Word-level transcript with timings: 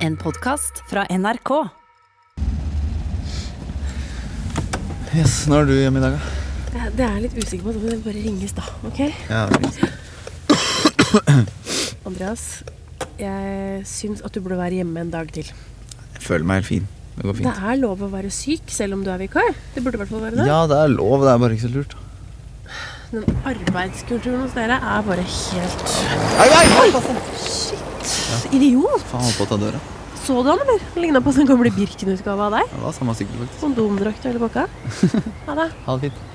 En 0.00 0.16
podkast 0.16 0.82
fra 0.90 1.04
NRK. 1.10 1.50
Yes, 5.16 5.46
Nå 5.50 5.56
er 5.60 5.64
du 5.68 5.72
hjemme 5.74 5.98
i 6.00 6.04
dag, 6.04 6.12
da. 6.16 6.20
Ja, 6.70 6.84
Det 6.94 7.02
er 7.04 7.10
jeg 7.16 7.22
litt 7.26 7.36
usikker 7.40 7.64
på, 7.66 7.70
det 7.82 7.98
bare 8.04 8.20
ringes 8.22 8.52
da, 8.56 8.62
ok? 8.86 9.00
Ja, 9.28 9.40
Andreas, 12.06 12.44
jeg 13.20 13.82
syns 13.90 14.22
at 14.24 14.32
du 14.34 14.38
burde 14.44 14.58
være 14.60 14.74
hjemme 14.80 14.98
en 15.02 15.10
dag 15.12 15.26
til. 15.34 15.46
jeg 15.50 16.22
føler 16.24 16.44
meg 16.46 16.54
helt 16.62 16.70
fin. 16.70 16.86
Det 17.16 17.22
går 17.26 17.34
fint. 17.40 17.48
Det 17.50 17.56
er 17.72 17.76
lov 17.82 17.98
å 18.06 18.08
være 18.12 18.30
syk 18.32 18.64
selv 18.72 18.92
om 18.96 19.02
du 19.04 19.10
er 19.12 19.18
vikar. 19.20 19.50
Det 19.74 19.80
burde 19.84 19.96
i 19.98 20.00
hvert 20.04 20.12
fall 20.14 20.24
være 20.28 20.36
det. 20.38 20.46
Ja, 20.48 20.60
det 20.70 20.76
er 20.78 20.88
lov. 20.94 21.18
Det 21.26 21.32
er 21.34 21.38
bare 21.42 21.52
ikke 21.58 21.66
så 21.66 21.74
lurt. 21.74 21.92
Den 23.10 23.24
arbeidskulturen 23.50 24.40
hos 24.44 24.52
dere 24.54 24.76
er 24.78 25.00
bare 25.02 25.24
helt 25.26 25.80
Nei, 26.38 26.46
nei! 26.46 26.62
Idiot! 28.50 29.02
Faen, 29.06 29.22
holdt 29.22 29.38
på 29.38 29.44
å 29.46 29.50
ta 29.52 29.58
døra. 29.60 29.80
Så 30.20 30.42
du 30.42 30.48
han, 30.50 30.58
eller? 30.64 30.82
Ligna 30.98 31.20
på 31.22 31.30
en 31.30 31.36
sånn 31.38 31.48
gamle 31.48 31.70
Birken-utgave 31.74 32.48
av 32.48 32.56
deg. 32.58 32.72
Det 32.72 32.82
var 32.82 32.96
samme 32.96 33.14
sykkel, 33.18 33.38
faktisk. 33.44 33.62
Kondomdrakt 33.62 34.26
og 34.26 34.32
hele 34.32 34.42
pakka. 34.42 34.66
Ha 35.46 35.54
det. 35.60 35.68
Ha 35.86 35.96
det 35.96 36.10
fint. 36.10 36.26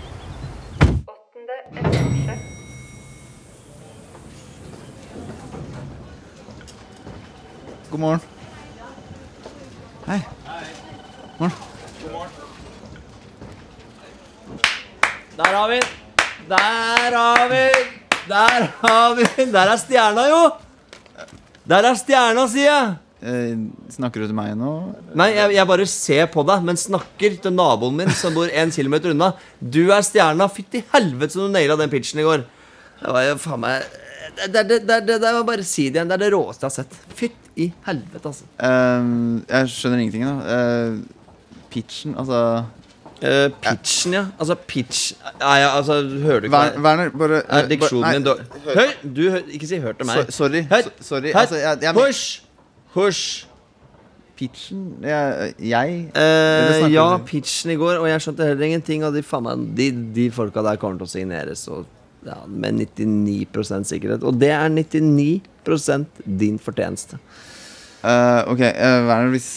God 7.92 8.00
morgen. 8.00 8.20
Hei. 10.08 10.20
God 11.38 11.40
Morgen. 11.40 12.32
Der 15.36 15.54
har 15.56 15.68
vi 15.70 15.80
den! 15.80 15.90
Der 16.50 17.16
har 17.18 17.50
vi 17.50 17.56
den! 17.56 17.90
Der 18.30 18.68
har 18.82 19.16
vi 19.16 19.24
den! 19.38 19.54
Der 19.54 19.72
er 19.74 19.78
stjerna, 19.78 20.28
jo! 20.32 20.65
Der 21.66 21.88
er 21.90 21.98
stjerna, 21.98 22.46
sier 22.52 22.68
jeg! 22.70 22.94
Eh, 23.26 23.54
snakker 23.96 24.22
du 24.22 24.28
til 24.30 24.38
meg 24.38 24.52
nå? 24.60 24.72
Nei, 25.18 25.32
jeg, 25.34 25.56
jeg 25.56 25.70
bare 25.70 25.88
ser 25.90 26.28
på 26.30 26.44
deg, 26.46 26.66
men 26.68 26.78
snakker 26.78 27.40
til 27.42 27.56
naboen 27.56 27.96
min 27.98 28.12
som 28.14 28.36
bor 28.38 28.52
en 28.52 28.74
kilometer 28.76 29.16
unna. 29.16 29.32
Du 29.60 29.88
er 29.88 30.06
stjerna. 30.06 30.46
Fytti 30.52 30.84
helvete 30.92 31.34
som 31.34 31.48
du 31.48 31.56
naila 31.56 31.78
den 31.80 31.90
pitchen 31.90 32.22
i 32.22 32.28
går. 32.28 32.46
Det 33.02 33.16
var 33.16 33.26
jo 33.26 33.40
faen 33.42 33.64
meg 33.64 33.88
det, 34.36 34.48
det, 34.52 34.62
det, 34.68 34.78
det, 34.86 35.00
det, 35.08 35.18
det 35.24 35.32
var 35.38 35.44
bare 35.48 35.66
si 35.66 35.88
det 35.90 36.00
igjen. 36.00 36.12
Det 36.12 36.18
er 36.20 36.24
det 36.26 36.32
råeste 36.36 36.66
jeg 36.66 36.70
har 36.70 36.76
sett. 36.76 37.02
Fytt 37.18 37.52
i 37.62 37.70
helvete, 37.88 38.30
altså. 38.30 38.48
Eh, 38.70 39.10
jeg 39.50 39.74
skjønner 39.74 40.04
ingenting, 40.04 40.26
da. 40.28 40.58
Eh, 40.60 41.62
pitchen, 41.74 42.14
altså 42.20 42.42
Eh, 43.22 43.50
pitchen, 43.64 44.14
ja. 44.14 44.26
Altså, 44.40 44.56
pitch 44.68 45.14
Nei, 45.40 45.60
altså, 45.64 46.02
hører 46.04 46.40
du 46.44 46.46
ikke 46.50 46.58
Ver, 46.58 46.80
Werner, 46.84 47.10
bare 47.16 47.42
Er 47.48 47.68
diksjonen 47.70 48.24
din? 48.26 48.46
Hør! 48.66 48.90
Du, 49.16 49.22
ikke 49.56 49.68
si 49.68 49.80
'hør' 49.80 49.96
til 49.98 50.06
meg. 50.10 50.26
so- 50.26 50.32
Sorry. 50.44 50.62
Hør! 50.72 50.82
so- 50.82 50.90
sorry. 51.02 51.32
Hør! 51.32 51.40
Altså, 51.40 51.56
jeg, 51.56 51.78
jeg, 51.82 51.94
hush! 51.94 52.42
Hush! 52.94 53.46
Pitchen 54.36 54.98
Jeg, 55.02 55.54
jeg 55.64 56.12
Eh, 56.16 56.92
ja, 56.92 57.18
pitchen 57.26 57.72
i 57.72 57.76
går, 57.80 58.02
og 58.04 58.08
jeg 58.10 58.22
skjønte 58.22 58.44
heller 58.50 58.66
ingenting. 58.66 59.04
Og 59.06 59.14
de, 59.16 59.24
meg, 59.24 59.56
de, 59.78 59.92
de 60.16 60.32
folka 60.32 60.62
der 60.62 60.76
kommer 60.76 60.98
til 61.00 61.08
å 61.08 61.10
signeres 61.14 61.68
og, 61.72 61.86
ja, 62.26 62.42
med 62.48 62.74
99% 62.84 63.88
sikkerhet. 63.88 64.24
Og 64.24 64.36
det 64.42 64.50
er 64.52 64.68
99% 64.68 66.06
din 66.40 66.60
fortjeneste. 66.60 67.18
Eh, 68.06 68.42
ok, 68.54 68.62
eh, 68.70 69.00
Werner, 69.08 69.32
hvis 69.34 69.50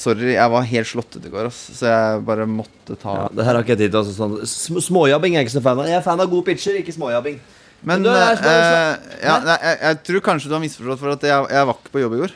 Sorry, 0.00 0.30
jeg 0.32 0.48
var 0.48 0.64
helt 0.64 0.88
slåttet 0.88 1.26
i 1.28 1.30
går, 1.32 1.50
ass, 1.50 1.58
så 1.76 1.90
jeg 1.90 2.20
bare 2.24 2.46
måtte 2.48 2.94
ta 2.96 3.16
Ja, 3.18 3.24
det 3.36 3.44
her 3.44 3.58
har 3.58 3.66
ikke 3.66 3.74
jeg 3.74 3.82
tid 3.82 3.90
til. 3.92 3.98
Altså, 4.00 4.14
sånn, 4.16 4.36
sm 4.48 4.78
småjabbing 4.86 5.34
er 5.34 5.42
jeg 5.42 5.50
ikke 5.50 5.56
så 5.58 5.62
fan 5.66 5.82
av. 5.82 5.88
Jeg 5.90 5.98
er 5.98 6.06
fan 6.06 6.22
av 6.24 6.30
god 6.32 6.46
pitcher, 6.46 6.78
ikke 6.80 6.94
småjabbing. 6.94 7.36
Men 7.84 8.00
Men 8.00 8.16
er- 8.16 8.40
uh, 8.40 8.94
ja, 9.20 9.34
nei, 9.44 9.58
jeg, 9.60 9.78
jeg 9.82 9.98
tror 10.08 10.24
kanskje 10.30 10.48
du 10.48 10.54
har 10.56 10.62
misforstått, 10.62 11.02
for 11.02 11.12
at 11.12 11.26
jeg, 11.28 11.50
jeg 11.52 11.68
var 11.68 11.76
ikke 11.76 11.92
på 11.92 12.00
jobb 12.00 12.16
i 12.16 12.20
går. 12.22 12.34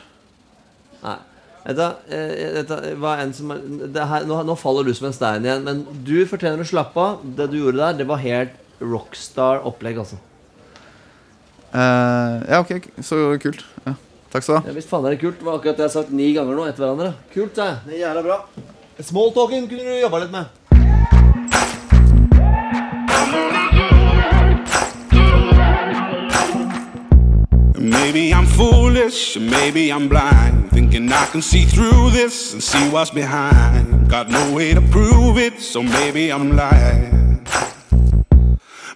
Nei. 1.07 1.17
Du, 1.69 1.81
eh, 1.81 2.53
vet 2.55 2.69
du, 2.69 3.33
som 3.33 3.51
er, 3.53 3.63
det 3.93 4.05
her, 4.11 4.25
nå, 4.29 4.37
nå 4.47 4.55
faller 4.57 4.87
du 4.87 4.93
som 4.97 5.09
en 5.09 5.13
stein 5.13 5.45
igjen, 5.45 5.65
men 5.65 5.81
du 6.05 6.25
fortjener 6.29 6.61
å 6.63 6.69
slappe 6.69 7.01
av. 7.01 7.25
Det 7.37 7.49
du 7.51 7.57
gjorde 7.59 7.81
der, 7.81 7.97
det 7.99 8.07
var 8.09 8.21
helt 8.21 8.53
rockstar-opplegg, 8.79 9.99
altså. 10.01 10.17
Uh, 11.73 12.39
ja, 12.49 12.61
ok, 12.61 12.87
så 13.05 13.19
kult. 13.41 13.65
Ja, 13.85 13.93
takk 14.31 14.43
skal 14.43 14.53
du 14.53 14.59
ha. 14.59 14.63
Ja, 14.69 14.75
visst 14.77 14.89
faen 14.89 15.05
er 15.05 15.15
det 15.15 15.21
kult. 15.21 15.39
Det 15.39 15.45
var 15.45 15.59
akkurat 15.59 15.77
det 15.77 15.85
jeg 15.85 15.89
har 15.89 15.97
sagt 16.01 16.11
ni 16.15 16.31
ganger 16.37 16.55
nå 16.55 16.69
etter 16.69 16.85
hverandre. 16.85 17.13
Kult, 17.33 17.55
det. 17.55 17.71
Det 17.87 17.97
er 17.97 18.07
jævla 18.07 18.21
bra. 18.25 18.39
Smalltalking 18.99 19.69
kunne 19.69 19.83
du 19.83 19.99
jobba 20.01 20.23
litt 20.25 20.31
med. 20.31 20.45
Maybe 27.79 28.33
I'm 28.33 28.45
foolish, 28.45 29.37
maybe 29.39 29.89
I'm 29.89 30.09
blind. 30.09 30.69
Thinking 30.71 31.11
I 31.11 31.25
can 31.31 31.41
see 31.41 31.63
through 31.63 32.11
this 32.11 32.53
and 32.53 32.61
see 32.61 32.89
what's 32.89 33.11
behind. 33.11 34.09
Got 34.09 34.29
no 34.29 34.53
way 34.53 34.73
to 34.73 34.81
prove 34.81 35.37
it, 35.37 35.61
so 35.61 35.81
maybe 35.81 36.29
I'm 36.29 36.55
lying. 36.55 37.45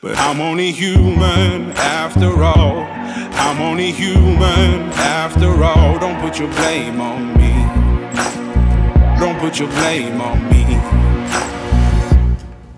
But 0.01 0.17
I'm 0.17 0.41
only 0.41 0.71
human 0.71 1.71
after 1.77 2.43
all. 2.43 3.02
I'm 3.35 3.61
only 3.61 3.91
human 3.91 4.91
after 4.93 5.63
all. 5.63 5.99
Don't 5.99 6.19
put 6.21 6.39
your 6.39 6.49
blame 6.49 7.01
on 7.01 7.33
me. 7.37 7.53
Don't 9.19 9.39
put 9.39 9.59
your 9.59 9.69
blame 9.69 10.21
on 10.21 10.37
me. 10.49 10.63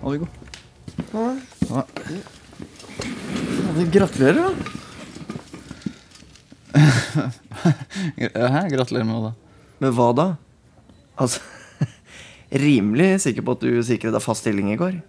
Ha 0.02 0.10
det 0.12 0.18
godt. 0.18 0.30
Gratulerer, 3.92 4.34
da. 4.34 4.50
Hæ? 8.52 8.68
Gratulerer 8.70 9.04
med 9.04 9.14
hva 9.16 9.22
da? 9.28 9.32
Men 9.78 9.92
hva 9.96 10.08
da? 10.16 10.26
Altså 11.16 11.40
Rimelig 12.66 13.20
sikker 13.24 13.42
på 13.44 13.56
at 13.56 13.64
du 13.64 13.82
sikret 13.84 14.14
deg 14.14 14.22
fast 14.24 14.44
stilling 14.44 14.70
i 14.72 14.78
går. 14.80 15.00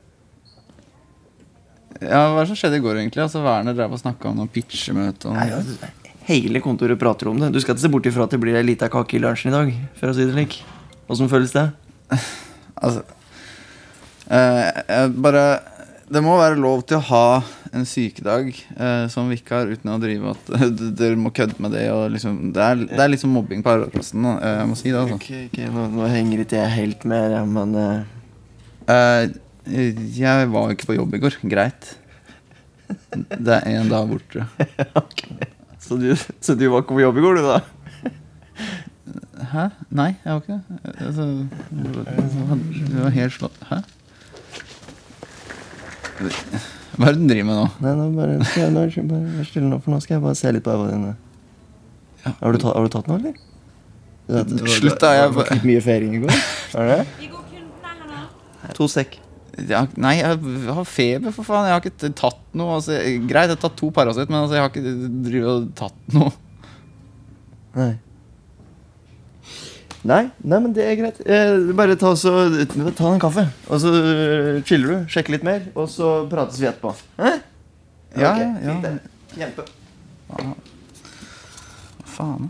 Ja, 2.01 2.21
Hva 2.33 2.43
det 2.43 2.49
som 2.51 2.57
skjedde 2.59 2.77
i 2.79 2.83
går, 2.83 2.99
egentlig? 3.01 3.23
Altså, 3.23 3.41
Werner 3.45 3.73
drev 3.77 3.95
og 3.95 4.01
snakka 4.01 4.29
om 4.29 4.41
noe 4.41 4.51
pitchemøte. 4.51 5.29
Og... 5.31 5.37
Nei, 5.37 5.47
altså, 5.55 5.91
Hele 6.27 6.59
kontoret 6.59 6.99
prater 6.99 7.29
om 7.31 7.37
det. 7.39 7.53
Du 7.55 7.59
skal 7.63 7.73
ikke 7.77 7.85
se 7.85 7.91
bort 7.93 8.07
ifra 8.09 8.25
at 8.27 8.33
det 8.35 8.39
blir 8.43 8.57
ei 8.59 8.65
lita 8.67 8.89
kake 8.91 9.15
i 9.15 9.21
lunsjen 9.23 9.49
i 9.53 9.55
dag. 9.55 9.69
For 9.99 10.11
å 10.11 10.15
si 10.17 10.25
det 10.27 10.33
slik. 10.35 10.57
Åssen 11.07 11.31
føles 11.31 11.53
det? 11.55 11.69
Altså 12.77 13.01
eh, 14.29 15.07
bare 15.17 15.41
Det 16.11 16.21
må 16.21 16.35
være 16.37 16.59
lov 16.61 16.83
til 16.87 16.99
å 16.99 17.05
ha 17.07 17.21
en 17.75 17.87
sykedag 17.89 18.51
eh, 18.53 19.07
som 19.11 19.31
vikar 19.31 19.71
uten 19.73 19.89
å 19.91 19.97
drive 19.99 20.35
at 20.35 20.51
dere 20.99 21.17
må 21.19 21.31
kødde 21.35 21.57
med 21.63 21.73
det. 21.75 21.87
Og 21.95 22.11
liksom, 22.13 22.37
det, 22.55 22.61
er, 22.63 22.83
det 22.91 23.01
er 23.01 23.11
liksom 23.11 23.33
mobbing 23.35 23.63
på 23.65 23.73
arbeidsplassen. 23.73 24.29
Eh, 24.37 24.53
Jeg 24.61 24.69
må 24.69 24.77
si 24.79 24.91
det, 24.93 25.01
altså. 25.01 25.17
Ok, 25.17 25.31
ok, 25.49 25.57
nå, 25.73 25.87
nå 25.97 26.11
henger 26.13 26.45
ikke 26.45 26.61
jeg 26.61 26.75
helt 26.77 27.09
med, 27.11 27.33
ja, 27.39 27.41
men 27.57 27.75
eh, 27.81 28.13
Eh, 28.87 29.25
jeg 29.67 30.51
var 30.53 30.67
jo 30.67 30.75
ikke 30.77 30.89
på 30.91 30.97
jobb 30.97 31.15
i 31.17 31.21
går. 31.23 31.39
Greit. 31.49 31.93
Det 33.13 33.57
er 33.57 33.67
én 33.73 33.89
dag 33.91 34.07
borte. 34.07 34.45
okay. 35.03 35.49
så, 35.79 35.97
du, 35.99 36.13
så 36.15 36.55
du 36.55 36.67
var 36.71 36.83
ikke 36.83 36.95
på 36.95 37.03
jobb 37.03 37.19
i 37.19 37.25
går, 37.25 37.39
du, 37.39 37.47
da? 37.47 37.59
Hæ? 39.47 39.67
Nei, 39.95 40.11
jeg 40.23 40.33
var 40.33 40.41
ikke 40.41 40.57
det. 40.57 40.95
Altså, 41.05 41.27
du 41.71 42.97
var 42.99 43.13
helt 43.15 43.35
slått 43.35 43.59
Hæ? 43.69 43.77
Hva 46.97 47.11
er 47.11 47.13
det 47.13 47.21
du 47.21 47.27
driver 47.29 47.45
med 47.45 47.53
nå? 47.53 47.65
Nei, 47.83 47.93
nå 47.93 48.07
bare, 48.15 48.39
jeg, 48.57 48.71
nå, 48.73 48.85
bare 49.11 49.35
vær 49.37 49.45
stille 49.47 49.69
nå, 49.69 49.77
for 49.83 49.93
nå 49.93 49.99
skal 50.01 50.17
jeg 50.17 50.23
bare 50.23 50.39
se 50.39 50.53
litt 50.55 50.65
på 50.65 50.73
øynene 50.73 50.95
dine. 50.95 51.13
Har, 52.25 52.55
du 52.55 52.57
tatt, 52.57 52.73
har 52.73 52.87
du 52.87 52.91
tatt 52.95 53.11
noe, 53.11 53.19
eller? 53.21 53.37
Det 54.27 54.41
Slutt, 54.73 54.97
da. 54.99 55.13
Jeg, 55.15 55.29
har 55.29 55.35
var 55.37 55.53
mye 55.69 55.83
feiring 55.85 56.17
i 56.17 56.23
går. 56.25 56.41
Er 56.81 56.91
det? 56.91 57.29
To 58.75 58.89
sekk. 58.91 59.19
Nei, 59.97 60.15
jeg 60.19 60.39
har 60.69 60.87
feber, 60.87 61.33
for 61.35 61.47
faen. 61.47 61.67
Jeg 61.69 61.75
har 61.75 61.85
ikke 61.85 62.11
tatt 62.17 62.43
noe. 62.57 62.77
Altså, 62.77 62.97
greit, 63.27 63.49
jeg 63.49 63.55
har 63.55 63.61
tatt 63.61 63.77
to 63.79 63.89
Paracet, 63.93 64.29
men 64.29 64.43
altså, 64.43 64.57
jeg 64.57 64.65
har 64.65 64.73
ikke 64.73 64.97
drivet 65.27 65.49
og 65.53 65.71
tatt 65.77 66.13
noe. 66.17 66.33
Nei. 67.77 67.93
Nei, 70.07 70.21
nei, 70.39 70.59
men 70.63 70.71
det 70.75 70.85
er 70.87 70.95
greit. 70.99 71.17
Eh, 71.25 71.73
bare 71.75 71.97
ta, 71.99 72.13
så, 72.15 72.31
ta 72.95 73.09
en 73.11 73.19
kaffe, 73.21 73.43
og 73.67 73.81
så 73.83 73.91
eh, 73.97 74.61
chiller 74.67 74.93
du. 74.93 75.09
Sjekker 75.11 75.35
litt 75.35 75.45
mer, 75.47 75.65
og 75.75 75.89
så 75.91 76.21
prates 76.31 76.61
vi 76.61 76.69
etterpå. 76.69 76.93
Eh? 77.17 77.41
Ja, 78.15 78.31
okay, 78.31 78.47
ja. 78.47 78.69
fint 78.69 78.85
det. 78.85 78.93
Kjempe. 79.35 79.67
Hva 80.29 80.53
faen? 82.17 82.47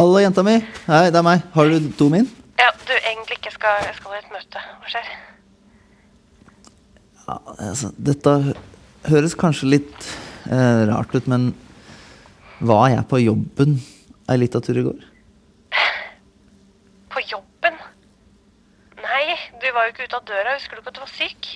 Hallo, 0.00 0.16
jenta 0.16 0.40
mi. 0.40 0.54
Hei, 0.86 1.10
det 1.12 1.18
er 1.18 1.24
meg. 1.26 1.42
Har 1.52 1.68
du 1.68 1.90
to 1.92 2.06
min? 2.08 2.24
Ja, 2.56 2.70
du, 2.88 2.92
egentlig 2.94 3.34
ikke 3.36 3.50
skal, 3.52 3.82
jeg 3.84 3.98
skal 3.98 4.14
i 4.14 4.20
et 4.22 4.30
møte. 4.32 4.62
Hva 4.80 4.92
skjer? 4.94 5.10
Ja, 7.26 7.36
altså, 7.66 7.90
dette 8.08 8.34
høres 9.10 9.36
kanskje 9.44 9.68
litt 9.74 10.08
eh, 10.48 10.86
rart 10.88 11.12
ut, 11.12 11.28
men 11.28 11.50
var 12.64 12.88
jeg 12.94 13.04
på 13.12 13.20
jobben 13.26 13.76
ei 14.32 14.40
lita 14.40 14.64
tur 14.64 14.80
i 14.80 14.88
går? 14.88 15.06
På 17.12 17.28
jobben? 17.28 17.76
Nei, 19.04 19.22
du 19.60 19.68
var 19.68 19.84
jo 19.84 19.98
ikke 19.98 20.08
ute 20.08 20.22
av 20.24 20.28
døra. 20.32 20.56
Husker 20.56 20.80
du 20.80 20.86
ikke 20.86 20.94
at 20.94 21.00
du 21.02 21.04
var 21.04 21.16
syk? 21.18 21.54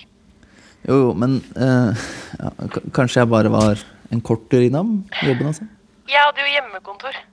Jo, 0.84 0.98
jo, 1.06 1.12
men 1.16 1.40
eh, 1.56 2.08
ja, 2.44 2.56
kanskje 2.92 3.24
jeg 3.24 3.36
bare 3.38 3.56
var 3.56 3.88
en 4.12 4.20
kort 4.20 4.50
tur 4.52 4.68
innom 4.68 4.98
jobben, 5.22 5.48
altså. 5.48 5.72
Jeg 6.12 6.20
hadde 6.20 6.44
jo 6.44 6.58
hjemmekontor. 6.58 7.24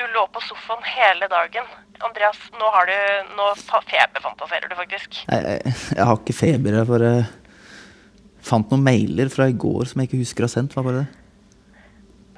Du 0.00 0.06
lå 0.14 0.22
på 0.32 0.40
sofaen 0.40 0.80
hele 0.86 1.26
dagen. 1.28 1.66
Andreas, 2.00 2.38
nå 2.56 2.68
har 2.72 2.86
du 2.88 2.94
Nå 3.36 3.50
fa- 3.60 3.82
feberfantaserer 3.84 4.70
du 4.70 4.76
faktisk. 4.78 5.18
Jeg, 5.28 5.60
jeg 5.96 6.06
har 6.08 6.16
ikke 6.16 6.32
feber. 6.36 6.78
Jeg 6.78 6.88
bare 6.88 7.10
fant 8.40 8.70
noen 8.72 8.84
mailer 8.86 9.28
fra 9.28 9.50
i 9.50 9.52
går 9.52 9.90
som 9.90 10.00
jeg 10.00 10.08
ikke 10.08 10.22
husker 10.22 10.46
å 10.46 10.48
ha 10.48 10.54
sendt. 10.54 10.72
Hva 10.78 10.84
var 10.86 10.96
det? 11.02 11.04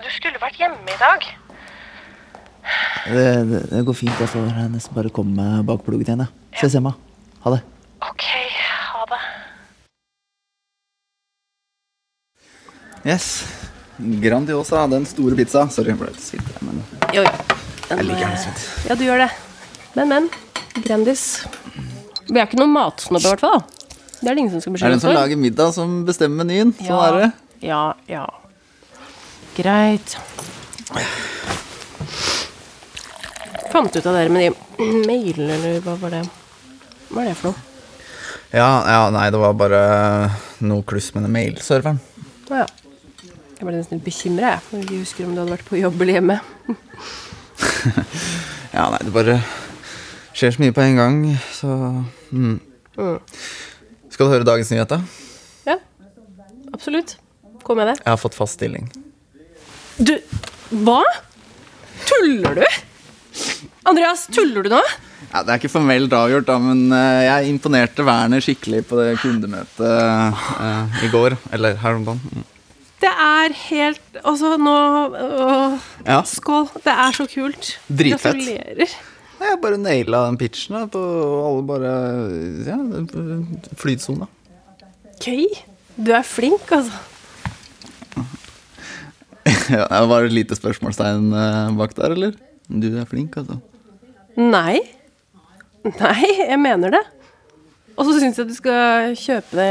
Du 0.03 0.09
skulle 0.11 0.41
vært 0.43 0.59
hjemme 0.59 0.91
i 0.91 0.99
dag. 0.99 1.29
Det, 3.07 3.29
det, 3.53 3.61
det 3.71 3.85
går 3.87 3.99
fint. 4.01 4.19
Jeg 4.25 4.33
får 4.35 4.51
nesten 4.73 4.99
bare 4.99 5.13
komme 5.15 5.39
meg 5.39 5.63
bak 5.71 5.87
plugget 5.87 6.11
igjen. 6.11 6.27
Ja. 6.27 6.59
Ses 6.65 6.75
hjemme. 6.79 6.97
Ha 7.47 7.55
det. 7.55 7.63
OK, 8.09 8.27
ha 8.91 9.07
det. 9.15 9.23
Yes. 13.07 13.31
Grandiosa, 14.23 14.83
den 14.91 15.07
store 15.07 15.39
pizza. 15.39 15.69
Sorry, 15.71 15.93
jeg 15.95 16.01
ble 16.03 16.11
litt 16.11 16.23
sint. 16.27 16.53
Men 16.67 16.83
Jo, 17.15 17.23
jo. 17.23 17.52
Jeg 17.99 18.09
liker 18.09 18.33
den. 18.33 18.59
Ja, 18.89 18.97
du 18.99 19.05
gjør 19.07 19.23
det. 19.25 19.31
Men, 19.97 20.09
men. 20.09 20.29
Grandis. 20.87 21.25
Vi 22.29 22.39
er 22.41 22.47
ikke 22.47 22.61
noen 22.61 22.73
matsnobber, 22.73 23.27
i 23.27 23.33
hvert 23.35 23.45
fall. 23.45 23.63
Det 24.23 24.31
er 24.31 24.37
det 24.37 24.45
ingen 24.45 24.53
som 24.55 24.63
skal 24.63 24.73
Er 24.73 24.77
det 24.77 24.81
beskylde 24.81 24.95
den 24.95 25.03
som 25.03 25.17
lager 25.19 25.41
middag, 25.43 25.73
som 25.77 25.97
bestemmer 26.09 26.45
menyen? 26.47 26.73
Sånn 26.79 26.87
Ja. 26.89 27.01
er 27.09 27.19
det. 27.19 27.33
Ja, 27.63 27.83
ja. 28.09 28.27
Greit. 29.57 30.17
Fant 33.73 33.97
ut 33.97 34.07
av 34.07 34.15
dere 34.17 34.29
med 34.33 34.53
de 34.53 34.87
mailene, 35.09 35.55
eller 35.57 35.81
hva 35.85 35.97
var 36.01 36.11
det? 36.17 36.23
Hva 37.13 37.25
er 37.25 37.31
det 37.33 37.37
for 37.41 37.53
noe? 37.53 37.69
Ja, 38.53 38.69
ja, 38.85 39.03
nei, 39.15 39.29
det 39.33 39.41
var 39.41 39.55
bare 39.57 39.83
noe 40.61 40.85
kluss 40.85 41.11
med 41.15 41.25
den 41.25 41.33
mailserveren. 41.33 42.01
Å 42.53 42.63
ja. 42.63 42.67
Jeg 43.57 43.65
ble 43.69 43.77
nesten 43.79 43.99
litt 44.01 44.05
bekymra, 44.09 44.57
jeg. 44.57 44.65
Når 44.73 44.79
jeg 44.81 44.89
ikke 44.89 45.01
husker 45.05 45.25
om 45.29 45.35
du 45.37 45.41
hadde 45.41 45.55
vært 45.55 45.69
på 45.71 45.79
jobb 45.81 46.01
eller 46.03 46.19
hjemme. 46.19 46.41
Ja, 48.73 48.87
nei, 48.89 49.03
det 49.05 49.13
bare 49.13 49.37
skjer 50.33 50.55
så 50.55 50.63
mye 50.63 50.73
på 50.73 50.81
en 50.81 50.97
gang, 50.97 51.19
så 51.53 51.69
mm. 52.33 52.55
Skal 54.13 54.29
du 54.29 54.33
høre 54.33 54.47
dagens 54.49 54.71
nyhet, 54.73 54.89
da? 54.89 55.01
Ja, 55.69 55.77
absolutt. 56.73 57.17
Kom 57.67 57.79
med 57.79 57.93
det. 57.93 57.99
Jeg 58.01 58.11
har 58.11 58.21
fått 58.21 58.37
fast 58.39 58.59
stilling. 58.59 58.89
Du, 60.01 60.15
hva? 60.85 61.03
Tuller 62.09 62.63
du? 62.63 62.65
Andreas, 63.89 64.27
tuller 64.33 64.67
du 64.67 64.73
nå? 64.73 64.81
Ja, 65.33 65.43
Det 65.43 65.53
er 65.53 65.61
ikke 65.61 65.73
formelt 65.73 66.13
avgjort, 66.13 66.49
da, 66.49 66.59
men 66.61 66.93
eh, 66.93 67.25
jeg 67.27 67.53
imponerte 67.53 68.05
Werner 68.07 68.43
skikkelig 68.45 68.83
på 68.89 68.99
det 69.01 69.15
kundemøtet 69.23 69.85
uh, 69.87 70.99
i 71.05 71.09
går. 71.13 71.39
Eller 71.55 71.79
her 71.81 72.01
om 72.01 72.05
dagen. 72.09 72.45
Det 73.03 73.11
er 73.11 73.55
helt 73.67 74.19
Altså, 74.23 74.53
nå 74.63 74.73
å, 74.73 75.55
Ja. 76.07 76.21
Skål. 76.29 76.69
Det 76.85 76.93
er 76.93 77.17
så 77.17 77.27
kult. 77.31 77.73
Dritfett. 77.89 78.39
Gratulerer. 78.39 78.93
Jeg 79.43 79.51
Jeg 79.51 79.59
bare 79.63 79.79
naila 79.81 80.27
den 80.29 80.39
pitchen. 80.39 80.77
Da, 80.77 80.87
på 80.87 81.03
alle 81.49 81.65
bare 81.67 81.95
Ja, 82.69 82.79
flytsona. 83.81 84.29
Gøy. 85.23 85.49
Du 85.99 86.13
er 86.15 86.23
flink, 86.23 86.71
altså. 86.71 86.93
Ja, 89.73 89.87
det 89.89 90.09
var 90.11 90.25
et 90.27 90.35
lite 90.35 90.57
spørsmålstegn 90.59 91.33
eh, 91.35 91.75
bak 91.79 91.95
der, 91.99 92.15
eller? 92.15 92.35
Du 92.71 92.87
er 92.99 93.07
flink, 93.11 93.35
altså. 93.37 93.59
Nei. 94.39 94.79
Nei, 95.85 96.29
jeg 96.39 96.59
mener 96.63 96.95
det. 96.95 97.03
Og 97.99 98.07
så 98.07 98.15
syns 98.21 98.39
jeg 98.39 98.49
du 98.49 98.55
skal 98.57 99.17
kjøpe 99.19 99.67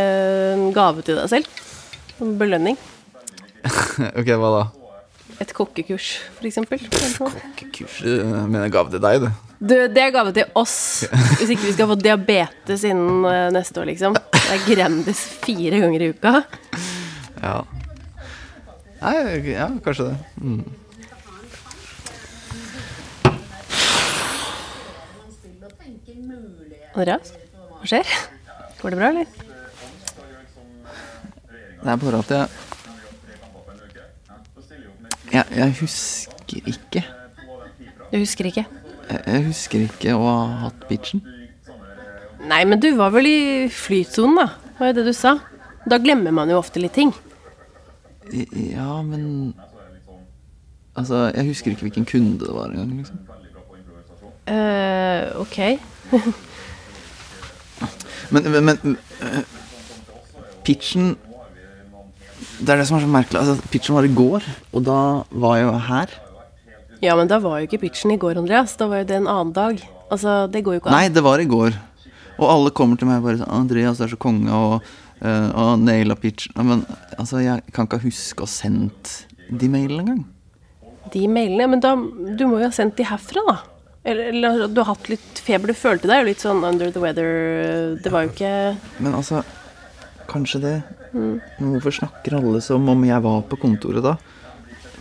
en 0.53 0.67
gave 0.75 1.03
til 1.07 1.17
deg 1.17 1.31
selv. 1.31 1.61
Som 2.19 2.35
belønning. 2.37 2.77
ok, 4.19 4.29
hva 4.41 4.51
da? 4.57 4.63
Et 5.41 5.53
kokkekurs, 5.57 6.09
for 6.37 6.45
eksempel. 6.49 6.81
Kokkekurs 7.17 8.01
Men 8.03 8.59
jeg 8.65 8.73
gav 8.75 8.91
til 8.93 9.01
deg, 9.01 9.23
du. 9.23 9.31
Du, 9.61 9.75
det 9.93 10.01
er 10.01 10.09
gave 10.09 10.31
til 10.33 10.47
oss. 10.57 11.03
Hvis 11.37 11.51
ikke 11.53 11.67
vi 11.67 11.73
skal 11.75 11.89
få 11.91 11.95
diabetes 12.01 12.81
innen 12.89 13.25
eh, 13.29 13.49
neste 13.53 13.77
år, 13.77 13.91
liksom. 13.91 14.15
Det 14.33 14.41
er 14.55 14.63
Grendis 14.65 15.21
fire 15.43 15.81
ganger 15.83 16.01
i 16.01 16.07
uka. 16.15 16.31
Ja. 17.43 17.59
Nei, 19.01 19.13
ja, 19.51 19.67
kanskje 19.85 20.07
det. 20.09 20.17
Mm. 20.41 20.63
Andreas, 26.91 27.31
hva 27.77 27.87
skjer? 27.87 28.09
Går 28.81 28.93
det 28.95 28.97
bra, 28.97 29.13
eller? 29.13 29.29
Det 31.81 31.89
er 31.93 32.01
bare 32.01 32.25
at 32.25 32.33
jeg 32.33 32.70
Jeg, 35.31 35.45
jeg 35.55 35.75
husker 35.79 36.71
ikke. 36.73 37.03
Du 38.11 38.17
husker 38.19 38.49
ikke? 38.49 38.65
Jeg, 39.09 39.21
jeg 39.25 39.45
husker 39.47 39.85
ikke 39.87 40.15
å 40.17 40.25
ha 40.27 40.43
hatt 40.65 40.85
pitchen. 40.89 41.23
Nei, 42.49 42.63
men 42.65 42.81
du 42.81 42.89
var 42.97 43.13
vel 43.13 43.29
i 43.29 43.41
flytsonen, 43.71 44.41
da. 44.41 44.47
Hva 44.77 44.89
er 44.89 44.97
det 44.97 45.05
du 45.07 45.13
sa? 45.15 45.37
Da 45.89 45.99
glemmer 46.01 46.33
man 46.35 46.49
jo 46.51 46.59
ofte 46.59 46.81
litt 46.81 46.95
ting. 46.97 47.13
Ja, 48.31 49.01
men 49.03 49.53
Altså, 50.95 51.31
jeg 51.35 51.45
husker 51.45 51.71
ikke 51.71 51.81
hvilken 51.81 52.05
kunde 52.05 52.45
det 52.45 52.53
var 52.53 52.65
engang. 52.65 52.97
Liksom. 52.97 53.19
Uh, 54.51 55.39
ok. 55.39 55.57
Men, 58.31 58.43
men, 58.51 58.63
men 58.63 58.97
uh, 59.21 59.43
pitchen 60.63 61.17
Det 62.61 62.69
er 62.69 62.77
det 62.77 62.87
som 62.89 62.99
er 62.99 63.05
så 63.05 63.09
merkelig. 63.09 63.39
Altså, 63.41 63.69
pitchen 63.73 63.97
var 63.97 64.05
i 64.05 64.13
går, 64.13 64.45
og 64.77 64.83
da 64.85 64.99
var 65.43 65.57
jeg 65.57 65.65
jo 65.65 65.77
her. 65.87 66.11
Ja, 67.01 67.15
men 67.17 67.29
da 67.31 67.39
var 67.41 67.57
jo 67.57 67.65
ikke 67.65 67.79
pitchen 67.81 68.13
i 68.13 68.19
går, 68.21 68.37
Andreas. 68.37 68.75
Da 68.77 68.85
var 68.89 69.01
jo 69.01 69.07
det 69.09 69.17
en 69.17 69.29
annen 69.31 69.53
dag. 69.55 69.81
Altså, 70.13 70.45
det 70.51 70.61
går 70.61 70.75
jo 70.75 70.81
ikke 70.83 70.91
an. 70.91 70.97
Nei, 70.99 71.07
det 71.09 71.23
var 71.25 71.41
i 71.41 71.47
går. 71.49 71.77
Og 72.37 72.45
alle 72.45 72.73
kommer 72.77 72.99
til 72.99 73.09
meg 73.09 73.21
og 73.21 73.25
bare 73.25 73.41
sånn 73.41 73.49
'Andreas 73.49 74.01
er 74.01 74.13
så 74.13 74.17
konge', 74.17 74.53
og, 74.53 74.85
uh, 75.25 75.49
og 75.57 75.81
naila 75.81 76.15
pitchen. 76.15 76.53
Men 76.61 76.85
altså, 77.17 77.41
jeg 77.41 77.65
kan 77.73 77.89
ikke 77.89 78.03
huske 78.05 78.45
å 78.45 78.49
ha 78.49 78.53
sendt 78.53 79.25
de 79.49 79.67
mailene 79.67 80.05
engang. 80.05 80.23
De 81.11 81.25
mailene, 81.27 81.67
men 81.67 81.81
da, 81.81 81.95
du 81.95 82.45
må 82.45 82.61
jo 82.61 82.69
ha 82.69 82.75
sendt 82.75 82.97
de 82.97 83.09
herfra, 83.09 83.41
da. 83.49 83.57
Eller, 84.05 84.29
eller 84.29 84.67
du 84.67 84.81
har 84.81 84.93
hatt 84.93 85.09
litt 85.09 85.41
feber. 85.41 85.73
Du 85.73 85.77
følte 85.77 86.09
deg 86.09 86.21
jo 86.21 86.29
litt 86.29 86.41
sånn 86.41 86.63
under 86.65 86.93
the 86.93 87.01
weather. 87.01 87.97
Det 88.01 88.13
var 88.13 88.25
jo 88.25 88.33
ikke 88.33 88.77
Men 88.99 89.13
altså, 89.17 89.43
kanskje 90.29 90.61
det 90.61 90.75
Men 91.11 91.41
hvorfor 91.75 91.91
snakker 91.99 92.37
alle 92.39 92.61
som 92.63 92.87
om 92.91 93.01
jeg 93.07 93.23
var 93.23 93.41
på 93.51 93.57
kontoret 93.59 94.03
da? 94.05 94.15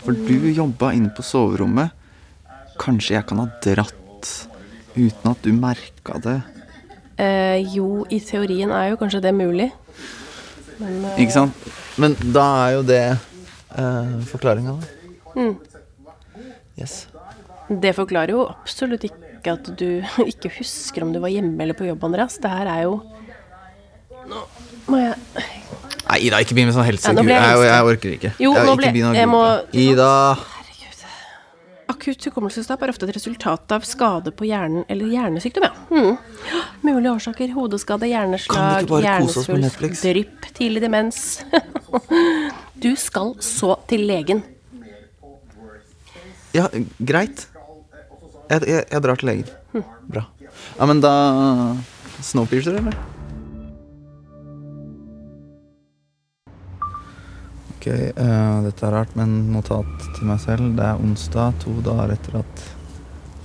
For 0.01 0.17
du 0.17 0.49
jobba 0.51 0.93
inne 0.97 1.13
på 1.15 1.23
soverommet. 1.25 1.93
Kanskje 2.81 3.15
jeg 3.19 3.27
kan 3.29 3.43
ha 3.43 3.49
dratt 3.63 4.31
uten 4.97 5.31
at 5.31 5.43
du 5.45 5.53
merka 5.55 6.19
det? 6.25 6.39
eh, 7.21 7.61
Jo, 7.75 8.05
i 8.11 8.19
teorien 8.25 8.73
er 8.73 8.91
jo 8.91 8.97
kanskje 9.01 9.21
det 9.23 9.35
mulig. 9.37 9.69
Men 10.81 11.05
eh, 11.13 11.21
Ikke 11.23 11.37
sant? 11.37 11.69
Men 12.01 12.17
da 12.35 12.47
er 12.65 12.75
jo 12.79 12.83
det 12.89 13.03
eh, 13.13 14.15
forklaringa, 14.33 14.79
da. 14.81 15.51
Yes. 16.81 17.07
det 17.69 17.93
forklarer 17.95 18.33
jo 18.33 18.47
absolutt 18.49 19.05
ikke 19.07 19.53
at 19.53 19.69
du 19.79 20.01
ikke 20.33 20.51
husker 20.59 21.05
om 21.05 21.13
du 21.15 21.21
var 21.23 21.31
hjemme 21.31 21.61
eller 21.63 21.77
på 21.77 21.87
jobb, 21.87 22.03
Andreas. 22.09 22.39
Det 22.41 22.51
her 22.51 22.67
er 22.73 22.87
jo 22.89 22.97
Nå 24.31 24.41
må 24.91 24.99
jeg 25.01 25.15
Nei, 26.11 26.19
Ida, 26.27 26.41
ikke 26.43 26.57
begynn 26.59 26.71
med 26.71 26.75
sånn 26.75 26.89
Ja, 26.91 27.13
nå 27.15 27.23
ble 27.23 27.35
jeg 27.37 27.51
jeg, 27.51 27.67
jeg, 27.71 27.83
orker 27.91 28.15
ikke. 28.17 28.31
Jo, 28.43 28.55
jeg, 28.57 28.67
nå 28.67 28.73
ble- 28.79 28.89
ikke 28.91 29.13
jeg 29.15 29.29
må- 29.31 29.45
Ida! 29.71 29.85
Ida! 29.93 30.15
Akutt 31.91 32.23
hukommelsestap 32.29 32.83
er 32.83 32.93
ofte 32.93 33.07
et 33.09 33.15
resultat 33.17 33.73
av 33.75 33.83
skade 33.87 34.31
på 34.35 34.47
hjernen 34.47 34.85
eller 34.89 35.11
hjernesykdom, 35.11 35.65
ja. 35.67 35.73
Mm. 35.91 36.19
Mulige 36.87 37.13
årsaker 37.17 37.51
hodeskade, 37.55 38.07
hjerneslag, 38.11 38.87
hjernesvulst, 38.87 40.03
drypp, 40.03 40.51
tidlig 40.57 40.83
demens. 40.87 41.41
Du 42.81 42.95
skal 42.97 43.35
så 43.45 43.75
til 43.91 44.07
legen. 44.09 44.39
Ja, 46.57 46.65
greit. 47.05 47.43
Jeg, 48.49 48.63
jeg, 48.67 48.85
jeg 48.89 49.03
drar 49.05 49.21
til 49.21 49.29
legen. 49.29 49.85
Bra. 50.09 50.23
Ja, 50.79 50.87
men 50.89 51.03
da 51.05 51.13
Snowpiercer, 52.25 52.79
eller? 52.81 52.97
Ok, 57.81 57.87
uh, 57.89 58.61
dette 58.61 58.85
er 58.85 58.93
rart, 58.93 59.15
men 59.17 59.31
notat 59.55 59.89
til 60.13 60.27
meg 60.29 60.37
selv. 60.43 60.75
Det 60.77 60.85
er 60.85 60.99
onsdag, 61.01 61.55
to 61.63 61.73
dager 61.81 62.11
etter 62.13 62.35
at 62.43 62.65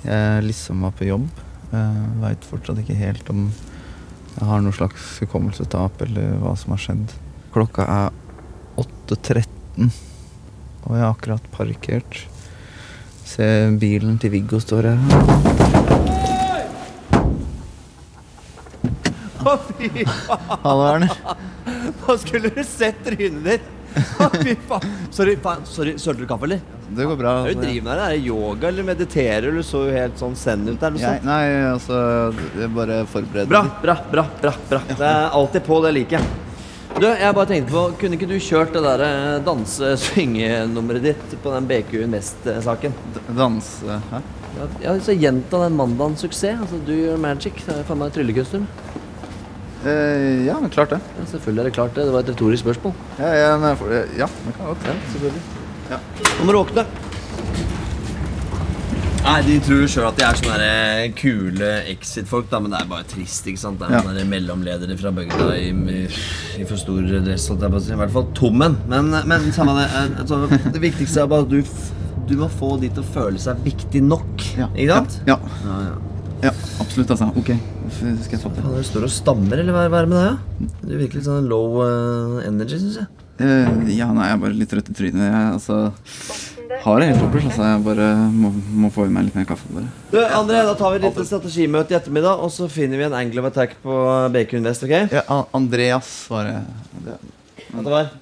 jeg 0.03 0.41
liksom 0.43 0.81
var 0.83 0.91
på 0.99 1.05
jobb. 1.07 1.29
Uh, 1.71 2.01
Veit 2.19 2.43
fortsatt 2.43 2.81
ikke 2.81 2.97
helt 2.99 3.29
om 3.31 3.45
jeg 3.45 4.43
har 4.49 4.59
noe 4.59 4.75
slags 4.75 5.21
hukommelsestap 5.23 6.03
eller 6.03 6.33
hva 6.41 6.51
som 6.59 6.73
har 6.75 6.81
skjedd. 6.83 7.13
Klokka 7.55 7.85
er 7.87 8.11
8.13, 8.83 9.87
og 10.83 10.89
jeg 10.91 11.05
har 11.05 11.13
akkurat 11.13 11.47
parkert. 11.53 12.17
Se 13.23 13.47
bilen 13.79 14.17
til 14.19 14.33
Viggo 14.35 14.59
står 14.59 14.89
her. 14.89 14.99
Hallo, 20.59 20.83
Erner. 20.91 21.15
Nå 22.03 22.19
skulle 22.19 22.51
du 22.51 22.61
sett 22.67 22.99
trynet 23.07 23.47
ditt! 23.47 23.74
Å, 23.95 24.29
Fy 24.41 24.55
faen. 24.69 24.95
Sorry, 25.15 25.35
faen. 25.41 25.65
Sorry, 25.69 25.93
Sølte 26.01 26.23
du 26.25 26.27
kaffe, 26.29 26.47
eller? 26.49 26.63
Det 26.95 27.05
går 27.09 27.17
bra. 27.19 27.33
Hva 27.41 27.49
er 27.49 27.53
det 27.55 27.61
du 27.61 27.65
driver 27.65 27.85
med? 27.87 28.01
Er 28.05 28.15
det 28.15 28.23
yoga 28.29 28.67
eller 28.69 28.87
mediterer? 28.87 29.55
Du 29.55 29.63
så 29.65 29.83
helt 29.89 30.19
sånn 30.21 30.35
zen 30.39 30.65
ut 30.69 30.79
der. 30.81 30.97
Jeg, 31.01 31.21
nei, 31.25 31.43
altså 31.71 31.99
Jeg 32.59 32.71
bare 32.75 32.99
forbereder 33.09 33.49
Bra, 33.51 33.63
bra, 33.81 33.95
bra. 34.11 34.25
bra, 34.41 34.53
bra. 34.69 34.81
Det 34.91 35.07
er 35.11 35.29
alltid 35.39 35.65
på, 35.67 35.79
det 35.85 35.93
liker 35.97 36.19
jeg. 36.19 36.41
Du, 36.95 37.07
jeg 37.09 37.35
bare 37.35 37.49
tenkte 37.49 37.73
på, 37.75 37.81
Kunne 37.99 38.15
ikke 38.15 38.29
du 38.29 38.37
kjørt 38.39 38.71
det 38.77 38.83
der 38.85 39.01
eh, 39.03 39.31
danse-synge-nummeret 39.43 41.03
ditt 41.09 41.33
på 41.43 41.51
den 41.55 41.65
BQ 41.67 41.97
Invest-saken? 42.05 42.93
Danse 43.35 43.97
Hæ? 44.11 44.21
Ja, 44.79 44.93
så 45.03 45.11
Gjenta 45.19 45.59
den 45.65 45.75
mandagens 45.75 46.21
suksess. 46.23 46.61
Altså, 46.63 46.77
Do 46.87 46.95
your 46.95 47.17
magic. 47.19 47.57
Det 47.65 47.75
er 47.81 47.87
faen 47.89 47.99
meg 47.99 48.13
tryllekunstner. 48.15 48.63
Eh, 49.85 50.45
ja, 50.47 50.55
klart 50.73 50.89
det. 50.95 50.99
Ja, 51.19 51.25
selvfølgelig 51.29 51.61
er 51.61 51.69
det 51.69 51.73
klart 51.77 51.93
det. 51.97 52.05
Det 52.07 52.13
var 52.15 52.23
et 52.25 52.29
retorisk 52.33 52.63
spørsmål. 52.65 52.93
Ja, 53.19 53.33
ja, 53.37 53.49
men 53.61 53.75
jeg 53.91 54.05
ja 54.23 54.27
det 54.47 54.53
kan 54.57 54.71
godt. 54.71 54.87
Ja, 54.89 54.95
selvfølgelig. 55.13 55.43
Nå 56.39 56.45
må 56.47 56.55
du 56.55 56.59
åpne. 56.63 56.85
Nei, 59.25 59.39
De 59.41 59.55
tror 59.65 59.79
jo 59.81 59.87
sjøl 59.89 60.05
at 60.11 60.17
de 60.19 60.23
er 60.25 60.37
sånne 60.37 60.55
der 60.61 61.13
kule 61.17 61.69
exit-folk, 61.89 62.45
da, 62.51 62.59
men 62.61 62.73
det 62.73 62.81
er 62.83 62.89
bare 62.91 63.07
trist. 63.09 63.47
ikke 63.49 63.57
sant? 63.61 63.79
Det 63.81 63.87
er 63.89 63.95
Ja. 63.95 64.01
sånne 64.05 64.25
mellomledere 64.29 64.97
fra 64.99 65.11
bygda 65.11 65.47
i, 65.57 65.69
i 66.61 66.65
for 66.69 66.77
stor 66.77 67.01
dress. 67.01 67.47
holdt 67.49 67.61
jeg 67.65 67.71
på 67.73 67.79
å 67.79 67.81
si. 67.81 67.91
I 67.93 67.99
hvert 68.03 68.13
fall 68.13 68.27
tommen. 68.37 68.77
Men, 68.87 69.09
men 69.25 69.51
samme 69.51 69.73
det. 69.79 69.87
eh, 69.89 70.19
Altså, 70.21 70.45
det 70.73 70.81
viktigste 70.81 71.23
er 71.23 71.27
bare 71.31 71.41
at 71.41 71.49
du, 71.49 71.63
du 72.29 72.35
må 72.37 72.49
få 72.53 72.75
de 72.81 72.89
til 72.89 73.01
å 73.01 73.09
føle 73.17 73.41
seg 73.41 73.63
viktig 73.65 74.03
nok. 74.05 74.45
Ja. 74.61 74.67
Ikke 74.75 74.93
sant? 74.99 75.17
Ja, 75.25 75.39
Ja, 75.65 75.79
ja. 75.89 75.95
Ja, 76.43 76.51
absolutt, 76.83 77.11
altså. 77.15 77.29
Ok, 77.39 77.51
skal 77.95 78.35
jeg 78.35 78.41
ta? 78.41 78.49
Faen, 78.49 78.73
Du 78.75 78.87
står 78.87 79.07
og 79.07 79.13
stammer, 79.13 79.61
eller 79.61 79.75
hva 79.75 79.85
er 79.85 79.93
det 79.95 80.11
med 80.11 80.19
deg? 80.19 80.33
Ja? 80.33 80.73
Du 80.81 80.97
virker 80.97 81.19
litt 81.19 81.27
sånn 81.29 81.47
low 81.51 81.79
uh, 81.81 82.41
energy, 82.45 82.81
syns 82.81 82.99
jeg. 83.03 83.07
Uh, 83.35 83.87
ja, 83.91 84.09
nei, 84.15 84.29
jeg 84.29 84.37
er 84.37 84.43
bare 84.43 84.59
litt 84.59 84.75
rødt 84.75 84.91
i 84.91 84.97
trynet. 84.97 85.25
Jeg 85.27 85.47
altså 85.53 85.79
har 86.85 86.99
det 86.99 87.07
helt 87.09 87.21
toppers. 87.21 87.47
Altså, 87.49 87.63
jeg 87.67 87.83
bare 87.85 88.09
må, 88.33 88.51
må 88.83 88.91
få 88.93 89.07
i 89.07 89.13
meg 89.13 89.27
litt 89.27 89.37
mer 89.37 89.47
kaffe. 89.49 89.69
bare 89.73 89.87
Du, 90.11 90.19
André, 90.23 90.61
Da 90.67 90.75
tar 90.77 90.93
vi 90.93 91.01
et 91.01 91.07
lite 91.07 91.25
strategimøte 91.27 91.95
i 91.95 91.97
ettermiddag, 91.99 92.43
og 92.43 92.53
så 92.53 92.69
finner 92.71 93.01
vi 93.01 93.07
en 93.07 93.17
angle 93.17 93.41
of 93.43 93.49
attack 93.51 93.77
på 93.83 93.97
BQ 94.35 94.59
Invest. 94.59 94.85
ok? 94.85 94.95
ja, 95.17 95.41
Andreas 95.57 96.13
var 96.31 96.49
det. 96.49 96.55
det. 97.07 97.17
Hva 97.71 97.83
det 97.85 97.95
var? 97.97 98.13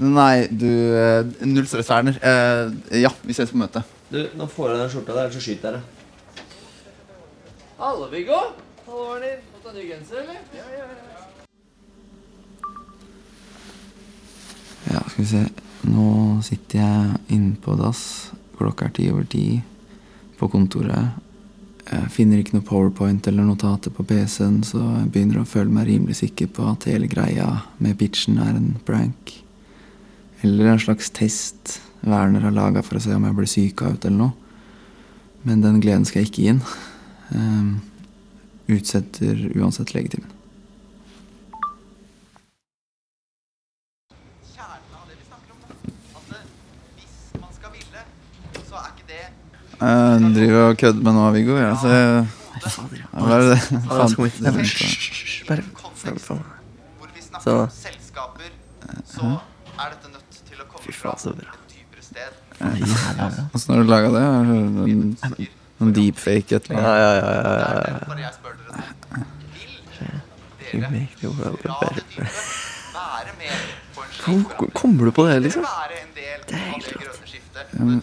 Nei, 0.00 0.34
du 0.48 0.70
eh, 0.96 1.26
Null 1.44 1.66
stress, 1.68 1.90
Erner. 1.92 2.16
Uh, 2.24 2.72
ja, 2.96 3.12
vi 3.26 3.36
ses 3.36 3.52
på 3.52 3.60
møtet. 3.60 3.96
Du, 4.10 4.22
nå 4.36 4.48
får 4.50 4.72
jeg 4.72 4.80
den 4.80 4.92
skjorta 4.94 5.16
der, 5.18 5.32
så 5.34 5.42
skyter 5.44 5.68
jeg 5.68 5.80
deg. 5.80 5.99
Hallo, 7.82 8.08
Viggo. 8.08 8.36
Hallo, 8.86 9.04
Arner. 9.14 9.38
Fått 9.54 9.70
deg 9.70 9.76
ny 9.78 9.84
genser, 9.88 10.18
eller? 10.20 10.40
Ja, 14.84 15.00
skal 15.06 15.22
vi 15.22 15.28
se. 15.30 15.40
Nå 15.88 16.10
sitter 16.44 16.82
jeg 16.82 17.14
inne 17.32 17.54
på 17.64 17.78
dass. 17.80 18.02
Klokka 18.58 18.90
er 18.90 18.92
ti 18.98 19.06
over 19.08 19.24
ti 19.32 19.44
på 20.36 20.50
kontoret. 20.52 21.16
Jeg 21.86 22.12
finner 22.12 22.42
ikke 22.42 22.58
noe 22.58 22.68
powerpoint 22.68 23.32
eller 23.32 23.48
notater 23.48 23.96
på 23.96 24.04
PC-en, 24.12 24.60
så 24.60 24.82
jeg 24.84 25.08
begynner 25.16 25.40
å 25.40 25.48
føle 25.48 25.72
meg 25.72 25.88
rimelig 25.88 26.18
sikker 26.20 26.52
på 26.52 26.68
at 26.74 26.84
hele 26.92 27.08
greia 27.08 27.48
med 27.80 27.96
pitchen 28.04 28.44
er 28.44 28.60
en 28.60 28.74
prank. 28.84 29.38
Eller 30.44 30.74
en 30.74 30.84
slags 30.84 31.08
test 31.16 31.78
Werner 32.04 32.44
har 32.44 32.52
laga 32.52 32.84
for 32.84 33.00
å 33.00 33.04
se 33.08 33.16
om 33.16 33.24
jeg 33.24 33.40
blir 33.40 33.54
syka 33.56 33.96
ut 33.96 34.04
eller 34.04 34.26
noe. 34.26 34.56
Men 35.48 35.64
den 35.64 35.80
gleden 35.80 36.04
skal 36.04 36.26
jeg 36.26 36.34
ikke 36.34 36.44
gi 36.44 36.56
inn. 36.58 36.64
Ehm, 37.34 37.80
utsetter 38.68 39.50
uansett 39.56 39.94
legetimen. 39.94 40.30
Jeg 49.80 50.32
driver 50.34 50.62
og 50.68 50.76
kødder 50.76 51.02
med 51.06 51.14
noe, 51.16 51.28
Viggo. 51.32 51.54
Ja, 51.56 51.70
så 51.80 51.88
jeg, 51.88 52.26
hva 53.14 53.36
er 53.38 53.46
det? 53.46 53.60
Faen. 53.70 54.16
er. 54.44 54.58
Jeg. 54.60 54.90
Bare 55.48 55.62
Så. 57.40 57.56
selskaper, 57.72 58.50
så 59.08 59.30
er 59.80 59.94
dette 59.94 60.10
nødt 60.12 60.42
til 60.50 60.60
å 60.60 60.66
komme 60.68 60.92
fra 60.98 61.14
faen, 61.16 61.40
et 61.40 61.72
dypere 61.72 62.04
sted. 62.04 62.32
Åssen 63.56 63.72
har 63.74 63.80
du 63.80 63.88
laga 63.88 64.12
det? 64.18 65.48
Er 65.80 65.84
det 65.84 65.86
en, 65.86 65.88
en 65.88 65.92
deepfake 65.96 66.52
et 66.56 66.70
eller 66.70 66.78
annet? 66.78 66.90
ja, 67.00 67.10
ja, 67.14 67.22
ja, 67.24 68.40
Hvor 74.24 74.70
kommer 74.74 75.04
du 75.04 75.10
på 75.10 75.26
det, 75.26 75.40
liksom? 75.42 75.62
Være 75.64 75.96
en 76.02 76.10
del 76.14 76.40
av 76.40 76.46
det 76.46 76.54
er 76.54 76.58
helt 76.68 76.88
øynene. 77.80 78.02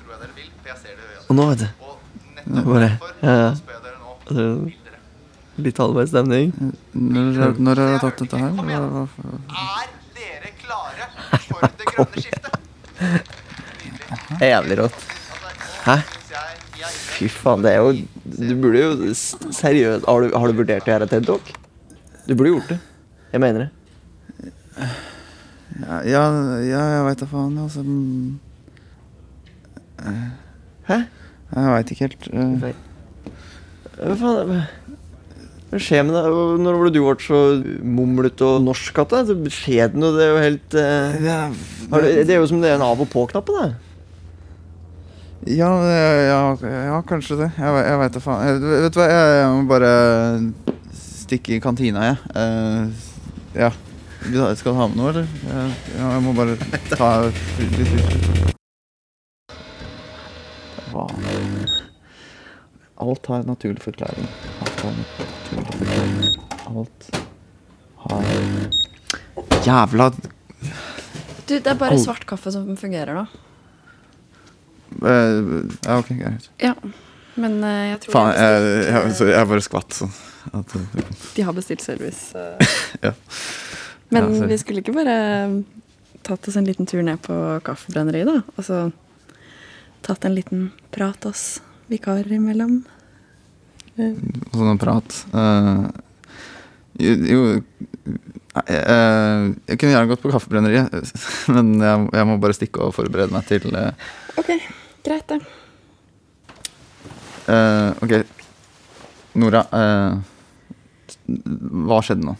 Og 1.29 1.35
nå, 1.35 1.45
vet 1.49 1.59
du. 1.59 1.67
Og 2.47 2.65
bare- 2.65 2.97
ja, 3.21 3.33
ja. 3.37 3.51
nå. 4.31 4.71
Litt 5.57 5.77
halvveis 5.81 6.09
stemning. 6.09 6.51
Når, 6.93 7.57
når 7.59 7.75
har 7.81 7.87
du 7.93 7.99
tatt 8.03 8.17
dette 8.21 8.37
her? 8.37 8.49
Er 8.49 8.53
dere 10.17 10.49
klare 10.61 11.03
for 11.47 11.59
det 11.61 11.85
grønne 11.93 12.17
skiftet? 12.21 12.55
Jævlig 14.41 14.77
rått. 14.81 14.99
Hæ? 15.87 15.95
Fy 16.87 17.27
faen, 17.31 17.63
det 17.65 17.71
er 17.73 17.81
jo 17.83 17.91
Du 18.37 18.53
burde 18.61 18.81
jo 18.81 19.13
Seriøst, 19.15 20.05
har 20.07 20.21
du, 20.23 20.33
har 20.35 20.51
du 20.51 20.57
vurdert 20.61 20.87
å 20.87 20.91
gjøre 20.93 21.07
TED 21.11 21.27
Talk? 21.29 21.53
Du 22.27 22.33
burde 22.35 22.51
gjort 22.55 22.71
det. 22.73 22.79
Jeg 23.33 23.43
mener 23.43 23.65
det. 23.65 23.69
Ja, 25.77 26.01
ja, 26.07 26.23
ja 26.65 26.81
jeg 26.95 27.05
veit 27.07 27.21
da 27.21 27.27
faen. 27.29 27.55
Altså, 27.61 27.83
mm, 27.85 28.39
Hæ? 30.87 30.97
jeg 31.55 31.71
veit 31.77 31.91
ikke 31.93 32.07
helt. 32.07 32.27
eh. 32.33 32.75
Hva 33.97 34.15
faen 34.19 34.51
hva- 34.51 35.81
skjer 35.83 36.05
med 36.07 36.15
deg? 36.15 36.37
Når 36.63 36.77
ble 36.81 36.91
du 36.95 36.99
ble 37.03 37.15
så 37.23 37.39
mumlete 37.83 38.45
og 38.47 38.61
norsk 38.63 39.01
at 39.03 39.15
det? 39.27 39.51
skjer 39.51 39.91
det 39.91 39.99
noe? 39.99 40.13
det 40.15 40.23
er 40.23 40.31
jo 40.31 40.43
helt 40.45 40.77
uh, 40.79 41.17
Ja, 41.25 41.39
har 41.91 42.05
det, 42.05 42.13
Det 42.29 42.35
er 42.35 42.39
jo 42.39 42.47
som 42.51 42.61
det 42.63 42.71
er 42.71 42.77
en 42.77 42.85
av 42.85 43.01
og 43.03 43.09
på-knapp 43.11 43.47
på 43.49 43.57
det. 43.57 43.67
Ja, 45.55 45.69
ja, 45.87 46.57
ja, 46.61 47.01
kanskje 47.07 47.37
det. 47.39 47.49
Jeg, 47.57 47.83
jeg 47.87 47.99
veit 48.01 48.15
da 48.15 48.21
faen. 48.23 48.43
Jeg, 48.47 48.61
vet 48.83 48.95
du 48.95 48.99
hva, 48.99 49.07
jeg, 49.11 49.49
må 49.53 49.67
bare 49.69 49.91
stikke 50.97 51.55
i 51.57 51.61
kantina, 51.63 52.03
jeg. 52.09 52.17
Eh, 52.35 53.05
ja. 53.63 53.71
Skal 54.27 54.73
du 54.73 54.79
ha 54.79 54.87
med 54.89 54.97
noe, 54.99 55.13
eller? 55.13 55.27
Jeg, 55.47 55.71
jeg 55.95 56.23
må 56.25 56.33
bare 56.35 56.57
ta 56.91 57.09
litt 57.29 57.95
ut. 57.95 58.53
Hva? 60.91 61.07
Alt 63.07 63.29
har 63.29 63.43
en 63.43 63.51
naturlig 63.53 63.83
forklaring. 63.85 64.27
Alt 64.65 64.83
har 64.83 64.91
en 64.91 65.01
naturlig 65.05 65.67
forklaring. 65.77 66.15
Alt 66.67 67.09
har 68.07 68.23
Jævla 69.67 70.11
Du, 71.47 71.53
det 71.53 71.67
er 71.67 71.77
bare 71.79 71.99
svart 71.99 72.25
kaffe 72.27 72.51
som 72.51 72.67
fungerer 72.79 73.15
nå. 73.15 73.27
Eh, 75.03 75.39
Ja, 75.85 75.97
ok, 75.99 76.13
greit. 76.17 76.49
Ja, 76.63 76.73
men 77.37 77.59
eh, 77.63 77.83
jeg 77.91 78.01
tror 78.03 78.17
Faen, 78.17 78.33
jeg, 78.33 78.61
jeg, 78.65 78.85
jeg, 78.91 79.15
eh, 79.27 79.33
jeg 79.35 79.49
bare 79.53 79.65
skvatt 79.65 79.97
sånn. 79.99 80.13
At, 80.57 80.75
de 81.35 81.43
har 81.43 81.57
bestilt 81.57 81.85
service. 81.85 82.31
Ja. 83.05 83.13
Men 84.09 84.31
Ja, 84.31 84.45
vi 84.47 84.57
skulle 84.61 84.79
ikke 84.79 84.95
bare 84.95 85.17
tatt 86.23 86.47
oss 86.47 86.55
en 86.55 86.67
liten 86.67 86.87
tur 86.87 87.03
ned 87.03 87.19
på 87.25 87.35
kaffebrenneriet, 87.67 88.29
da? 88.29 88.39
Og 88.55 88.63
så 88.63 88.77
tatt 90.07 90.25
en 90.25 90.35
liten 90.35 90.69
prat 90.95 91.27
oss 91.27 91.57
vikarer 91.91 92.31
imellom? 92.39 92.81
sånn 93.97 94.77
prat. 94.77 95.15
uh, 95.33 95.87
jo, 97.01 97.13
jo 97.25 97.39
eh, 98.67 99.45
Jeg 99.65 99.79
kunne 99.79 99.93
gjerne 99.93 100.09
gått 100.11 100.21
på 100.21 100.31
kaffebrenneriet, 100.33 100.93
men 101.55 101.75
jeg, 101.81 102.09
jeg 102.19 102.29
må 102.29 102.37
bare 102.41 102.57
stikke 102.57 102.85
og 102.87 102.95
forberede 102.97 103.33
meg 103.33 103.47
til 103.49 103.67
Ok, 104.37 104.53
greit 105.07 105.27
det. 105.31 105.39
Uh, 107.47 107.93
Ok, 108.03 108.13
Nora. 109.39 109.61
uh, 109.71 110.19
hva 111.87 112.01
skjedde 112.03 112.25
nå? 112.27 112.35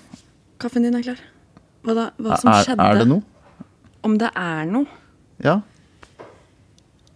Kaffen 0.60 0.84
din 0.88 0.96
er 0.98 1.06
klar. 1.06 1.20
Hva 1.88 1.94
da? 1.96 2.06
Hva 2.20 2.38
som 2.42 2.52
Er, 2.52 2.64
skjedde? 2.66 2.84
er 2.84 3.02
det 3.02 3.08
noe? 3.08 3.24
Om 4.08 4.18
det 4.20 4.30
er 4.36 4.66
noe? 4.70 4.88
Ja? 5.44 5.60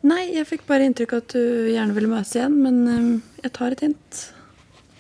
Nei, 0.08 0.24
jeg 0.34 0.48
fikk 0.50 0.64
bare 0.70 0.86
inntrykk 0.88 1.14
av 1.14 1.24
at 1.24 1.34
du 1.36 1.42
gjerne 1.74 1.94
ville 1.94 2.10
møtes 2.10 2.32
igjen, 2.38 2.56
men 2.64 2.78
eh, 2.90 3.10
jeg 3.44 3.52
tar 3.58 3.76
et 3.76 3.84
hint. 3.86 4.22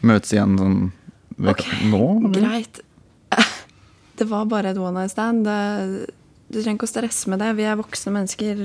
Møtes 0.05 0.33
igjen 0.35 0.57
sånn 0.59 0.75
ved, 1.37 1.53
Ok, 1.55 1.63
nå? 1.89 2.01
eller? 2.19 2.35
Greit. 2.37 2.81
Det 4.21 4.27
var 4.29 4.45
bare 4.51 4.73
et 4.75 4.77
one 4.77 4.99
night 4.99 5.13
stand. 5.15 5.45
Det, 5.47 6.11
du 6.51 6.59
trenger 6.59 6.77
ikke 6.77 6.89
å 6.89 6.91
stresse 6.91 7.31
med 7.31 7.41
det. 7.41 7.53
Vi 7.57 7.65
er 7.65 7.79
voksne 7.79 8.13
mennesker. 8.13 8.61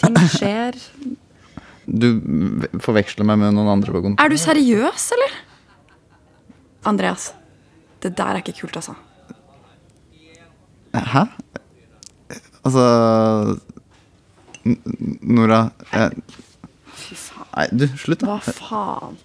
Ting 0.00 0.16
skjer. 0.32 0.78
Du 1.84 2.08
forveksler 2.82 3.26
meg 3.28 3.40
med 3.42 3.54
noen 3.56 3.70
andre 3.76 3.92
på 3.92 4.00
kontoret. 4.06 4.24
Er 4.24 4.32
du 4.32 4.40
seriøs, 4.40 5.10
eller? 5.16 5.36
Andreas, 6.88 7.32
det 8.02 8.14
der 8.18 8.36
er 8.36 8.42
ikke 8.42 8.56
kult, 8.60 8.76
altså. 8.76 8.94
Hæ? 10.94 11.24
Altså 12.64 12.82
Nora 14.64 15.68
jeg... 15.92 16.10
Nei, 17.54 17.66
du, 17.70 17.84
slutt, 18.00 18.22
da. 18.22 18.38
Hva 18.38 18.54
faen? 18.56 19.18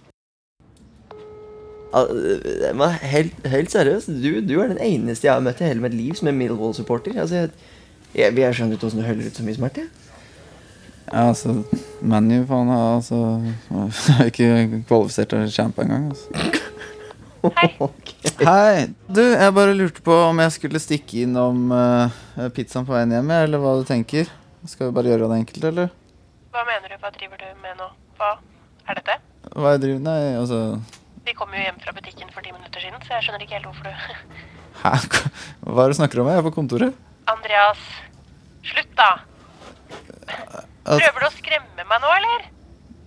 Men 2.78 2.98
helt, 3.02 3.38
helt 3.50 3.72
seriøst, 3.74 4.12
du, 4.22 4.42
du 4.46 4.60
er 4.62 4.74
den 4.74 4.82
eneste 4.84 5.26
jeg 5.26 5.34
har 5.34 5.46
møtt 5.46 5.62
i 5.64 5.70
hele 5.70 5.82
mitt 5.82 5.96
liv 5.98 6.18
som 6.20 6.30
er 6.30 6.36
Millwall-supporter. 6.38 7.16
Altså, 7.18 7.36
jeg, 7.36 7.50
jeg, 8.14 8.36
jeg 8.38 8.58
skjønner 8.58 8.78
ikke 8.78 8.86
hvordan 8.90 9.02
du 9.02 9.08
holder 9.08 9.32
ut 9.32 9.40
så 9.40 9.46
mye 9.48 9.58
smerte. 9.58 9.88
Ja, 11.10 11.30
altså 11.32 11.64
ManU, 12.06 12.44
faen, 12.46 12.70
har 12.70 13.00
altså 13.00 13.20
er 14.20 14.28
ikke 14.30 14.82
kvalifisert 14.86 15.32
til 15.34 15.48
champ 15.52 15.80
engang. 15.82 16.12
Altså. 16.12 16.28
Hei. 18.44 18.90
Du, 19.08 19.22
jeg 19.24 19.56
bare 19.56 19.74
lurte 19.74 20.04
på 20.06 20.14
om 20.28 20.42
jeg 20.44 20.54
skulle 20.54 20.82
stikke 20.84 21.24
innom 21.24 21.72
uh, 21.74 22.14
pizzaen 22.54 22.86
på 22.86 22.94
veien 22.94 23.16
hjem, 23.16 23.32
eller 23.40 23.64
hva 23.64 23.74
du 23.80 23.88
tenker. 23.90 24.30
Skal 24.70 24.90
vi 24.92 24.98
bare 25.00 25.10
gjøre 25.10 25.32
det 25.32 25.40
enkelt, 25.40 25.66
eller? 25.72 25.90
Hva 26.54 26.66
mener 26.68 26.94
du? 26.94 27.00
Hva 27.02 27.12
driver 27.16 27.42
du 27.42 27.50
med 27.64 27.80
nå? 27.80 27.90
Hva 28.20 28.30
er 28.86 29.02
dette? 29.02 29.18
Hva 29.56 29.74
jeg 29.74 29.84
driver 29.86 30.02
Nei, 30.04 30.20
altså 30.36 30.58
Vi 31.26 31.34
kom 31.38 31.54
jo 31.56 31.62
hjem 31.64 31.78
fra 31.82 31.94
butikken 31.96 32.30
for 32.36 32.46
ti 32.46 32.52
minutter 32.54 32.84
siden, 32.84 33.02
så 33.06 33.16
jeg 33.16 33.26
skjønner 33.26 33.46
ikke 33.46 33.56
helt 33.56 33.70
hvorfor 33.70 33.88
du 33.88 33.94
Hæ? 34.84 34.94
Hva 35.64 35.86
er 35.86 35.90
det 35.90 35.96
du 35.96 36.00
snakker 36.04 36.22
om? 36.22 36.30
Jeg 36.30 36.42
er 36.42 36.46
på 36.46 36.54
kontoret. 36.56 37.06
Andreas, 37.32 37.82
slutt 38.68 38.94
da! 39.00 39.10
Altså, 40.90 41.04
Prøver 41.06 41.22
du 41.22 41.28
å 41.28 41.34
skremme 41.36 41.86
meg 41.92 42.02
nå, 42.02 42.10
eller? 42.18 42.48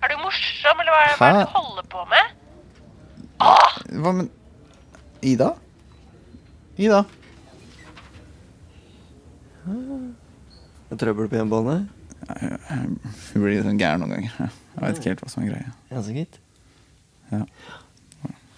Er 0.03 0.12
du 0.12 0.21
morsom, 0.23 0.83
eller 0.83 0.95
hva 0.95 1.01
er, 1.03 1.17
hva 1.19 1.29
er 1.29 1.37
det 1.39 1.43
du 1.43 1.57
holder 1.57 1.89
på 1.91 2.05
med? 2.12 2.39
hva 4.03 4.12
med 4.21 4.29
Ida? 5.27 5.49
Ida? 6.79 7.01
Jeg 9.67 10.99
trøbbel 11.01 11.31
på 11.31 11.39
hjemmebane. 11.39 11.77
Hun 12.23 13.43
blir 13.43 13.57
litt 13.57 13.67
sånn 13.67 13.81
gæren 13.81 14.03
noen 14.05 14.15
ganger. 14.15 14.53
Jeg 14.77 14.83
vet 14.85 15.01
ikke 15.01 15.11
helt 15.12 15.25
hva 15.25 15.31
som 15.33 15.43
er 15.45 15.51
greia. 15.53 15.73
Ja, 15.91 16.03
så 16.03 16.15
gitt. 16.17 16.39
Ja. 17.33 17.43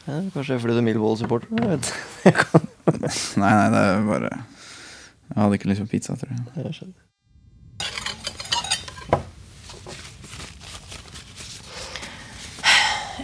Ja, 0.04 0.19
kanskje 0.35 0.50
det 0.50 0.57
er 0.59 0.62
fordi 0.66 0.76
du 0.76 0.81
er 0.83 0.85
Millwall-supporter? 0.85 1.49
Nei, 3.40 3.52
nei, 3.54 3.69
det 3.73 3.81
er 3.81 4.02
bare 4.04 4.28
Jeg 4.35 5.38
hadde 5.38 5.57
ikke 5.57 5.71
lyst 5.71 5.81
på 5.87 5.93
pizza, 5.95 6.16
tror 6.21 6.35
jeg. 6.35 6.43
Jeg 6.61 6.76
skjønner. 6.76 7.03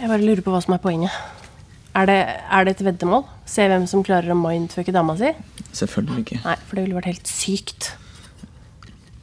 Jeg 0.01 0.09
bare 0.09 0.25
lurer 0.25 0.41
på 0.41 0.53
hva 0.53 0.61
som 0.63 0.73
er 0.73 0.81
poenget. 0.81 1.13
Er 1.93 2.07
det, 2.09 2.17
er 2.49 2.65
det 2.65 2.73
et 2.73 2.83
veddemål? 2.87 3.25
Se 3.45 3.67
hvem 3.69 3.85
som 3.89 4.01
klarer 4.05 4.33
å 4.33 4.39
mindfucke 4.39 4.93
dama 4.95 5.13
si? 5.19 5.29
Selvfølgelig 5.77 6.23
ikke. 6.23 6.39
Nei, 6.45 6.55
for 6.65 6.79
det 6.79 6.85
ville 6.87 6.97
vært 6.97 7.11
helt 7.11 7.29
sykt. 7.29 7.91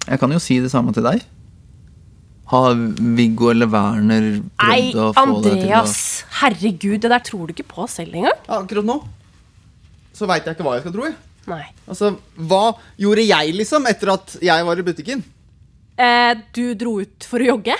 Jeg 0.06 0.22
kan 0.22 0.32
jo 0.32 0.40
si 0.42 0.60
det 0.62 0.70
samme 0.72 0.94
til 0.96 1.04
deg. 1.08 1.24
Har 2.48 2.78
Viggo 3.18 3.50
eller 3.52 3.68
Werner 3.68 4.28
Nei, 4.38 4.78
prøvd 4.94 5.02
å 5.02 5.08
få 5.12 5.24
deg 5.42 5.50
til 5.50 5.52
å 5.52 5.56
Andreas! 5.58 5.96
Herregud, 6.38 7.00
det 7.04 7.10
der 7.12 7.24
tror 7.26 7.48
du 7.48 7.56
ikke 7.56 7.68
på 7.74 7.88
selv 7.90 8.14
engang. 8.16 8.38
Ja, 8.46 8.62
akkurat 8.62 8.86
nå 8.88 9.00
så 10.18 10.26
veit 10.26 10.46
jeg 10.46 10.56
ikke 10.56 10.66
hva 10.66 10.76
jeg 10.76 10.84
skal 10.84 10.94
tro. 10.96 11.06
jeg. 11.06 11.16
Nei. 11.48 11.64
Altså, 11.88 12.12
Hva 12.50 12.62
gjorde 13.00 13.24
jeg, 13.24 13.54
liksom, 13.56 13.86
etter 13.88 14.12
at 14.16 14.34
jeg 14.44 14.66
var 14.66 14.80
i 14.80 14.86
butikken? 14.86 15.22
Eh, 15.98 16.32
du 16.54 16.74
dro 16.78 16.98
ut 17.02 17.26
for 17.28 17.42
å 17.42 17.52
jogge? 17.52 17.76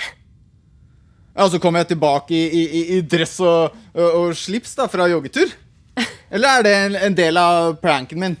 Ja, 1.39 1.45
Så 1.49 1.59
kommer 1.63 1.79
jeg 1.83 1.93
tilbake 1.93 2.35
i, 2.35 2.43
i, 2.59 2.81
i- 2.97 3.01
dress 3.07 3.37
og, 3.39 3.75
og, 3.95 4.07
og 4.19 4.33
slips 4.35 4.73
da, 4.75 4.89
fra 4.91 5.05
joggetur. 5.07 5.51
Eller 6.31 6.59
er 6.59 6.65
det 6.67 6.73
en, 6.83 6.95
en 7.09 7.15
del 7.15 7.39
av 7.39 7.77
pranken 7.81 8.19
min? 8.19 8.35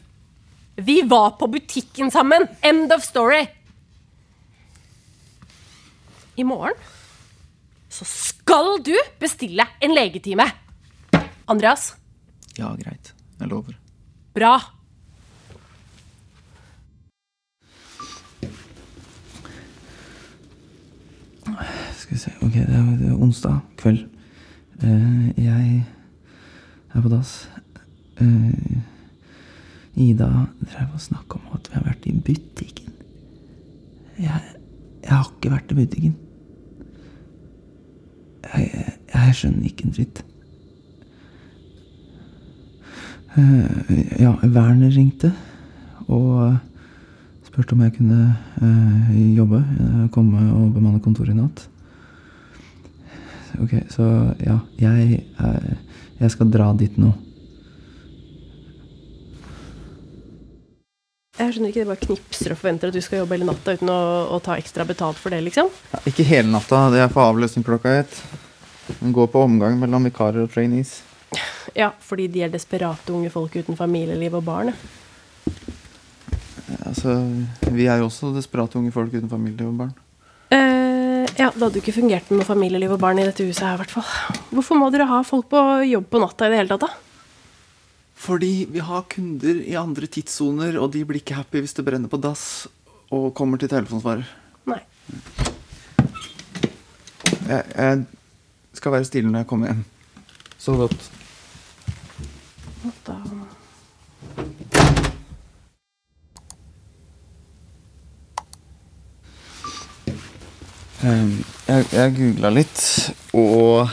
Vi 0.79 1.01
var 1.11 1.33
på 1.39 1.47
butikken 1.51 2.11
sammen! 2.11 2.45
End 2.63 2.91
of 2.95 3.03
story! 3.03 3.45
I 6.39 6.43
morgen 6.47 6.75
så 7.91 8.05
skal 8.07 8.77
du 8.85 8.93
bestille 9.19 9.65
en 9.83 9.95
legetime. 9.95 10.45
Andreas, 11.49 11.93
Ja, 12.59 12.69
greit. 12.79 13.13
Jeg 13.39 13.47
lover. 13.51 13.75
bra. 14.35 14.53
Skal 22.09 22.17
vi 22.17 22.21
se 22.21 22.31
Ok, 22.41 22.53
det 22.53 23.09
er, 23.09 23.17
onsdag 23.21 23.59
kveld. 23.77 23.99
Uh, 24.83 25.43
jeg 25.43 25.85
er 26.93 27.01
på 27.01 27.09
dass. 27.09 27.49
Uh, 28.21 28.49
Ida 29.93 30.29
drev 30.63 30.95
og 30.95 31.01
snakka 31.01 31.37
om 31.37 31.53
at 31.53 31.69
vi 31.69 31.77
har 31.77 31.85
vært 31.85 32.09
i 32.09 32.15
butikken. 32.17 32.89
Jeg, 34.17 34.41
jeg 35.03 35.11
har 35.11 35.29
ikke 35.29 35.53
vært 35.53 35.71
i 35.71 35.79
butikken. 35.83 36.17
Jeg, 38.47 38.71
jeg, 38.73 38.97
jeg 39.13 39.35
skjønner 39.35 39.69
ikke 39.69 39.85
en 39.85 39.97
dritt. 40.01 40.25
Uh, 43.37 43.97
ja, 44.17 44.33
Werner 44.43 44.95
ringte 44.97 45.35
og 46.07 46.57
spurte 47.45 47.77
om 47.77 47.85
jeg 47.85 47.99
kunne 48.01 48.31
uh, 48.63 49.35
jobbe, 49.35 49.65
Uh, 49.79 50.07
komme 50.09 50.49
og 50.53 50.73
bemanne 50.73 51.05
kontoret 51.05 51.37
i 51.37 51.43
natt. 51.43 51.69
Ok, 53.59 53.73
så 53.91 54.05
ja, 54.39 54.59
jeg, 54.79 55.23
eh, 55.39 55.97
jeg 56.21 56.35
skal 56.35 56.53
dra 56.53 56.69
dit 56.77 56.95
nå. 56.99 57.11
Jeg 61.39 61.55
skjønner 61.55 61.71
ikke, 61.71 61.85
det 61.85 61.87
bare 61.87 62.03
knipser 62.03 62.51
og 62.51 62.59
forventer 62.59 62.91
at 62.91 62.95
du 62.95 63.03
skal 63.03 63.21
jobbe 63.21 63.37
hele 63.37 63.47
natta 63.47 63.77
uten 63.77 63.91
å, 63.91 63.99
å 64.35 64.39
ta 64.43 64.57
ekstra 64.59 64.83
betalt 64.87 65.19
for 65.19 65.31
det, 65.31 65.39
liksom. 65.45 65.69
Ja, 65.93 66.01
ikke 66.11 66.25
hele 66.27 66.51
natta, 66.51 66.89
det 66.91 66.99
er 66.99 67.11
for 67.13 67.31
avløsning 67.31 67.63
klokka 67.67 68.01
ett. 68.01 68.17
Den 68.99 69.13
går 69.15 69.29
på 69.31 69.45
omgang 69.45 69.77
mellom 69.79 70.07
vikarer 70.09 70.43
og 70.43 70.51
trainees. 70.51 70.97
Ja, 71.77 71.93
fordi 72.03 72.25
de 72.33 72.43
er 72.43 72.51
desperate 72.51 73.13
unge 73.15 73.31
folk 73.31 73.55
uten 73.55 73.79
familieliv 73.79 74.35
og 74.39 74.47
barn. 74.49 74.73
ja. 74.73 74.97
Altså, 76.89 77.15
vi 77.71 77.87
er 77.87 78.01
jo 78.01 78.09
også 78.09 78.33
desperate 78.35 78.79
unge 78.79 78.91
folk 78.91 79.13
uten 79.13 79.31
familie 79.31 79.67
og 79.67 79.77
barn. 79.79 79.95
Ja, 81.39 81.53
det 81.55 81.61
hadde 81.63 81.79
jo 81.79 81.83
ikke 81.85 81.95
fungert 81.95 82.27
med 82.27 82.41
noe 82.41 82.47
familieliv 82.47 82.97
og 82.97 82.99
barn 82.99 83.21
i 83.21 83.23
dette 83.23 83.45
huset 83.47 83.63
her, 83.63 83.77
i 83.77 83.79
hvert 83.79 83.93
fall. 83.93 84.07
Hvorfor 84.51 84.75
må 84.75 84.89
dere 84.91 85.07
ha 85.07 85.21
folk 85.23 85.47
på 85.51 85.61
jobb 85.87 86.09
på 86.11 86.19
natta 86.19 86.49
i 86.49 86.51
det 86.51 86.57
hele 86.59 86.73
tatt, 86.73 86.83
da? 86.83 86.89
Fordi 88.19 88.65
vi 88.67 88.81
har 88.83 89.05
kunder 89.07 89.61
i 89.63 89.77
andre 89.79 90.09
tidssoner, 90.11 90.75
og 90.83 90.91
de 90.91 91.05
blir 91.07 91.21
ikke 91.21 91.37
happy 91.37 91.61
hvis 91.63 91.77
det 91.77 91.85
brenner 91.87 92.11
på 92.11 92.19
dass 92.19 92.43
og 93.15 93.31
kommer 93.37 93.61
til 93.61 93.71
telefonsvarer. 93.71 94.27
Nei. 94.67 94.81
Jeg, 97.47 97.63
jeg 97.71 98.03
skal 98.81 98.97
være 98.97 99.07
stille 99.07 99.31
når 99.31 99.45
jeg 99.45 99.49
kommer 99.53 99.71
hjem. 99.71 99.85
Så 100.59 100.75
godt. 100.75 101.07
Da. 103.07 103.15
Um, 110.99 111.45
jeg 111.67 111.85
jeg 111.95 112.11
googla 112.17 112.49
litt, 112.51 112.81
og 113.31 113.87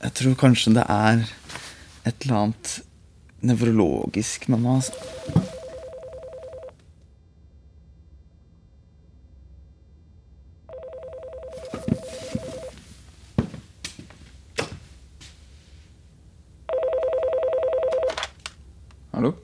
jeg 0.00 0.12
tror 0.16 0.38
kanskje 0.40 0.72
det 0.78 0.86
er 0.88 1.20
et 2.08 2.24
eller 2.24 2.38
annet 2.38 2.72
nevrologisk 3.44 4.48
med 4.48 4.64
meg. 4.64 4.80
Altså. 4.80 4.92
Hallo? 19.12 19.34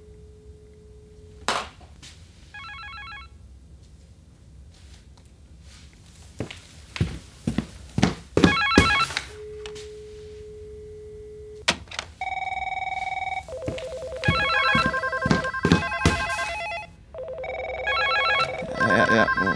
Ja, 18.89 19.05
ja, 19.15 19.27
ja. 19.45 19.53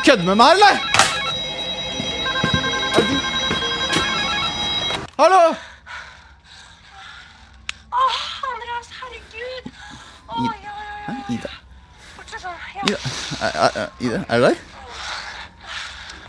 Som 0.00 0.04
kødder 0.04 0.24
med 0.24 0.34
meg, 0.34 0.50
eller? 0.50 0.74
Er 2.96 3.02
du 3.08 3.16
Hallo? 5.18 5.40
Andreas, 8.52 8.88
herregud! 9.00 9.66
Å, 10.28 10.38
ja, 10.46 10.54
ja, 10.64 10.72
ja. 10.86 10.94
Hæ? 11.04 11.16
Ida? 11.34 11.50
Fortsett 12.14 12.40
sånn. 12.46 12.56
Ja. 12.78 12.86
Ida? 12.88 12.98
Er, 13.44 13.60
er, 13.66 13.92
Ida? 14.00 14.22
er 14.28 14.40
du 14.40 14.46
der? 14.46 14.56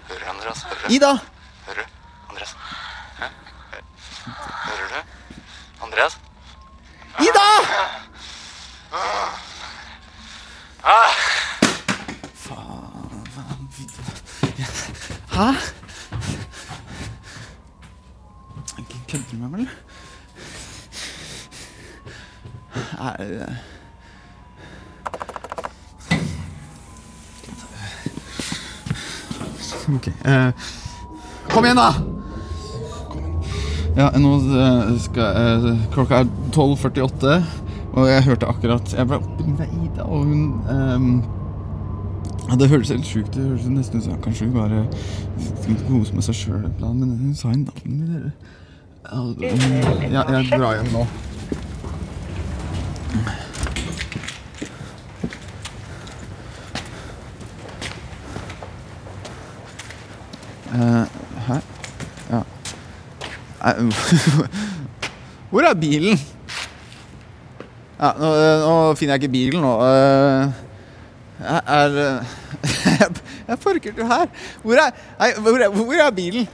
Hører 0.09 0.19
du, 0.19 0.27
Andreas? 0.33 0.65
Hører 0.67 0.83
du? 0.83 0.91
Ida! 0.97 1.13
Hører 1.69 1.79
du? 1.79 1.95
Andreas? 2.33 2.55
Hæ? 3.21 3.31
Hører 4.67 4.87
du? 4.97 4.99
Andreas? 5.87 6.20
Hæ? 15.41 15.47
Kødder 19.07 19.23
du 19.31 19.37
med 19.37 19.47
meg, 19.49 19.59
eller? 19.59 19.71
Er 23.01 23.17
det 23.17 23.57
Ok. 29.95 30.07
eh, 30.25 30.51
kom 31.49 31.65
igjen, 31.65 31.77
da! 31.77 31.93
Ja, 33.97 34.11
nå 34.19 34.35
eh, 34.61 34.99
skal 35.01 35.41
eh, 35.41 35.81
Klokka 35.91 36.21
er 36.21 36.29
12.48, 36.53 37.43
og 37.93 38.07
jeg 38.07 38.23
hørte 38.29 38.45
akkurat 38.47 38.93
Jeg 38.93 39.07
ble 39.09 39.17
oppringt 39.17 39.65
av 39.65 39.73
Ida, 39.81 40.05
og 40.05 40.29
hun 40.29 40.61
ehm, 40.69 41.09
ja, 42.51 42.55
Det 42.59 42.69
høres 42.69 42.89
helt 42.89 43.05
sjukt. 43.05 43.33
Det 43.35 43.43
høres 43.43 43.65
nesten 43.65 43.99
ut 43.99 44.03
som 44.03 44.21
kanskje 44.21 44.45
hun 44.45 44.53
bare 44.53 44.87
skulle 45.61 45.79
kose 45.87 46.13
med 46.13 46.25
seg 46.25 46.35
sjøl, 46.35 46.65
men 46.83 47.13
hun 47.15 47.35
sa 47.35 47.47
en 47.47 47.63
navnet 47.63 47.99
med 47.99 48.07
dere. 48.11 48.31
Ja, 50.11 50.23
jeg 50.35 50.49
drar 50.51 50.75
hjem 50.75 50.91
nå. 50.91 51.05
Uh, 60.71 61.05
hæ? 61.47 61.55
Ja. 62.31 62.41
Hvor 65.51 65.61
er 65.61 65.73
bilen? 65.73 66.19
Ja, 68.01 68.11
nå, 68.19 68.33
eh, 68.33 68.59
nå 68.65 68.75
finner 68.97 69.15
jeg 69.15 69.23
ikke 69.23 69.33
bilen 69.35 69.61
nå. 69.61 69.73
Eh, 69.85 70.70
Jeg 71.41 71.61
er 71.65 71.89
Jeg, 73.01 73.09
jeg 73.47 73.59
parkerte 73.59 73.97
jo 74.01 74.05
her. 74.07 74.25
Hvor 74.63 74.73
er, 74.73 74.91
nei, 75.19 75.31
hvor 75.39 75.57
er, 75.57 75.69
hvor 75.69 75.93
er 75.93 76.11
bilen? 76.11 76.47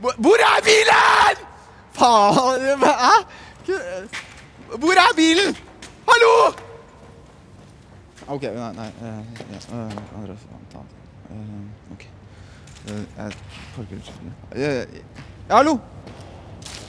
Hvor, 0.00 0.36
er 0.48 0.58
bilen?! 0.66 1.44
Faen! 1.96 2.82
Hæ? 2.84 3.14
Hvor 4.82 4.92
er 5.04 5.12
bilen? 5.16 5.56
Hallo! 6.08 6.32
Ok, 8.26 8.42
nei, 8.42 8.72
nei 8.74 8.90
Uh, 9.00 9.22
yes. 9.54 9.68
uh, 9.72 10.18
Andreas, 10.18 10.42
ta. 10.72 10.78
Eh, 11.30 11.92
Ok. 11.92 12.06
Eh, 12.88 13.02
Jeg 13.16 13.32
parker 13.76 13.96
ikke 13.96 14.12
Eh, 14.52 14.86
hallo! 15.50 15.78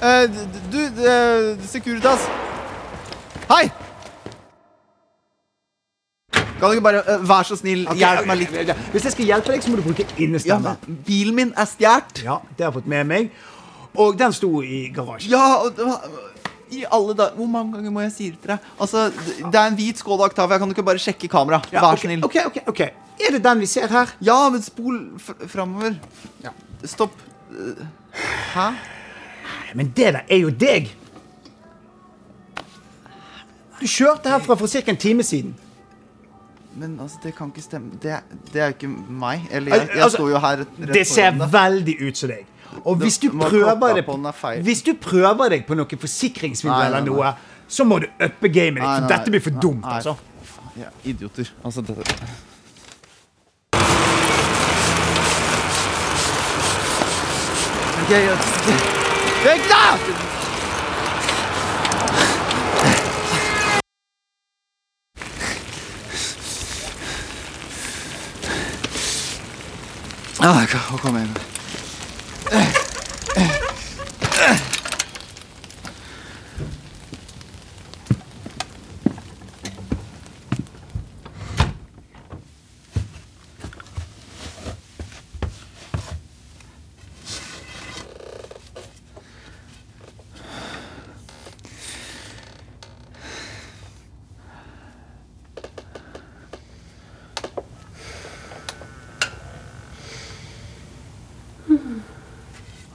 Eh, 0.04 0.30
Du, 0.73 0.80
eh, 0.80 1.67
Securitas. 1.67 2.26
Hei! 3.52 3.69
Kan 6.60 6.70
du 6.72 6.78
ikke 6.78 6.84
bare 6.88 7.04
eh, 7.06 7.22
være 7.30 7.43
så 7.52 7.56
snill, 7.60 7.84
hjelpe 8.00 8.26
meg 8.26 8.39
litt? 8.41 8.56
Hvis 8.93 9.04
jeg 9.06 9.13
skal 9.13 9.26
hjelpe 9.30 9.52
deg, 9.54 9.62
så 9.65 9.70
må 9.74 9.78
du 9.78 9.84
bruke 9.86 10.06
Ja, 10.08 10.15
innestemme. 10.26 10.74
men 10.88 10.98
bilen 11.06 11.36
min 11.38 11.52
er 11.56 11.65
stjålet. 11.70 12.24
Ja, 12.26 12.39
det 12.58 12.65
har 12.65 12.72
jeg 12.72 12.78
fått 12.80 12.88
med 12.89 13.06
meg. 13.12 13.30
Og 13.98 14.17
den 14.17 14.34
sto 14.34 14.50
i 14.65 14.88
garasjen. 14.93 15.32
Ja, 15.32 15.43
og 15.63 15.76
det 15.78 15.86
var, 15.86 16.02
i 16.70 16.82
alle 16.91 17.13
da 17.15 17.30
Hvor 17.38 17.48
mange 17.48 17.78
ganger 17.78 17.93
må 17.96 18.02
jeg 18.04 18.12
si 18.12 18.26
det 18.32 18.41
til 18.43 18.52
deg? 18.52 18.65
Altså, 18.84 19.06
Det 19.39 19.56
er 19.56 19.67
en 19.70 19.78
hvit 19.78 19.98
Skoda 20.02 20.26
Octavia. 20.28 20.58
Kan 20.60 20.67
du 20.70 20.76
ikke 20.76 20.84
bare 20.86 21.00
sjekke 21.02 21.30
kamera? 21.32 21.62
Ja, 21.72 21.82
Vær 21.86 21.93
ok, 21.96 22.04
snill. 22.04 22.26
Ok, 22.26 22.36
ok, 22.50 22.58
ok. 22.74 22.82
Er 23.28 23.32
det 23.38 23.43
den 23.46 23.60
vi 23.63 23.65
ser 23.65 23.88
her? 23.89 24.12
Ja, 24.22 24.36
men 24.54 24.62
spol 24.62 24.98
fr 25.22 25.48
framover. 25.48 25.96
Stopp. 26.86 27.13
Eh, 27.54 27.86
Hæ? 28.54 28.67
Men 29.78 29.93
det 29.96 30.13
der 30.13 30.22
er 30.28 30.38
jo 30.41 30.50
deg. 30.50 30.89
Du 33.80 33.86
kjørte 33.86 34.30
herfra 34.34 34.56
for 34.58 34.67
ca. 34.67 34.82
en 34.89 34.98
time 34.98 35.24
siden. 35.24 35.56
Men 36.78 37.00
altså, 37.02 37.18
det 37.24 37.34
kan 37.36 37.50
ikke 37.50 37.62
stemme. 37.62 37.98
Det, 38.02 38.20
det 38.54 38.62
er 38.62 38.70
jo 38.72 38.76
ikke 38.76 38.90
meg. 39.10 39.48
Eller 39.52 39.74
jeg, 39.76 39.90
jeg 39.96 40.04
Altså, 40.04 40.18
sto 40.18 40.30
jo 40.30 40.42
her 40.44 40.62
rett 40.62 40.94
Det 40.94 41.04
ser 41.10 41.32
deg. 41.34 41.48
veldig 41.56 41.96
ut 42.04 42.22
som 42.22 42.30
deg. 42.30 42.46
Og 42.84 42.96
hvis 43.02 43.18
du, 43.18 43.30
prøver 43.32 43.98
deg 43.98 44.63
hvis 44.63 44.82
du 44.86 44.92
prøver 45.02 45.50
deg 45.50 45.63
på 45.66 45.78
noe 45.80 46.00
forsikringssvindel 46.02 46.92
eller 46.92 47.06
noe, 47.08 47.32
så 47.68 47.88
må 47.88 47.98
du 48.04 48.06
uppe 48.06 48.52
gamet 48.54 48.84
ditt, 48.84 48.92
for 48.92 49.08
dette 49.10 49.34
blir 49.34 49.42
for 49.42 49.62
dumt. 49.63 49.82
nei. 49.82 49.96
altså. 49.98 50.16
Ja, 50.78 50.92
idioter. 51.04 51.50
Altså, 51.66 51.82
det 51.82 51.98
Ok, 57.98 58.12
ja, 58.12 58.36
Vekk, 59.44 59.70
da! 59.70 60.37
Ah, 70.49 70.65
kom- 70.71 70.99
kom 70.99 71.15
igjen. 71.17 71.33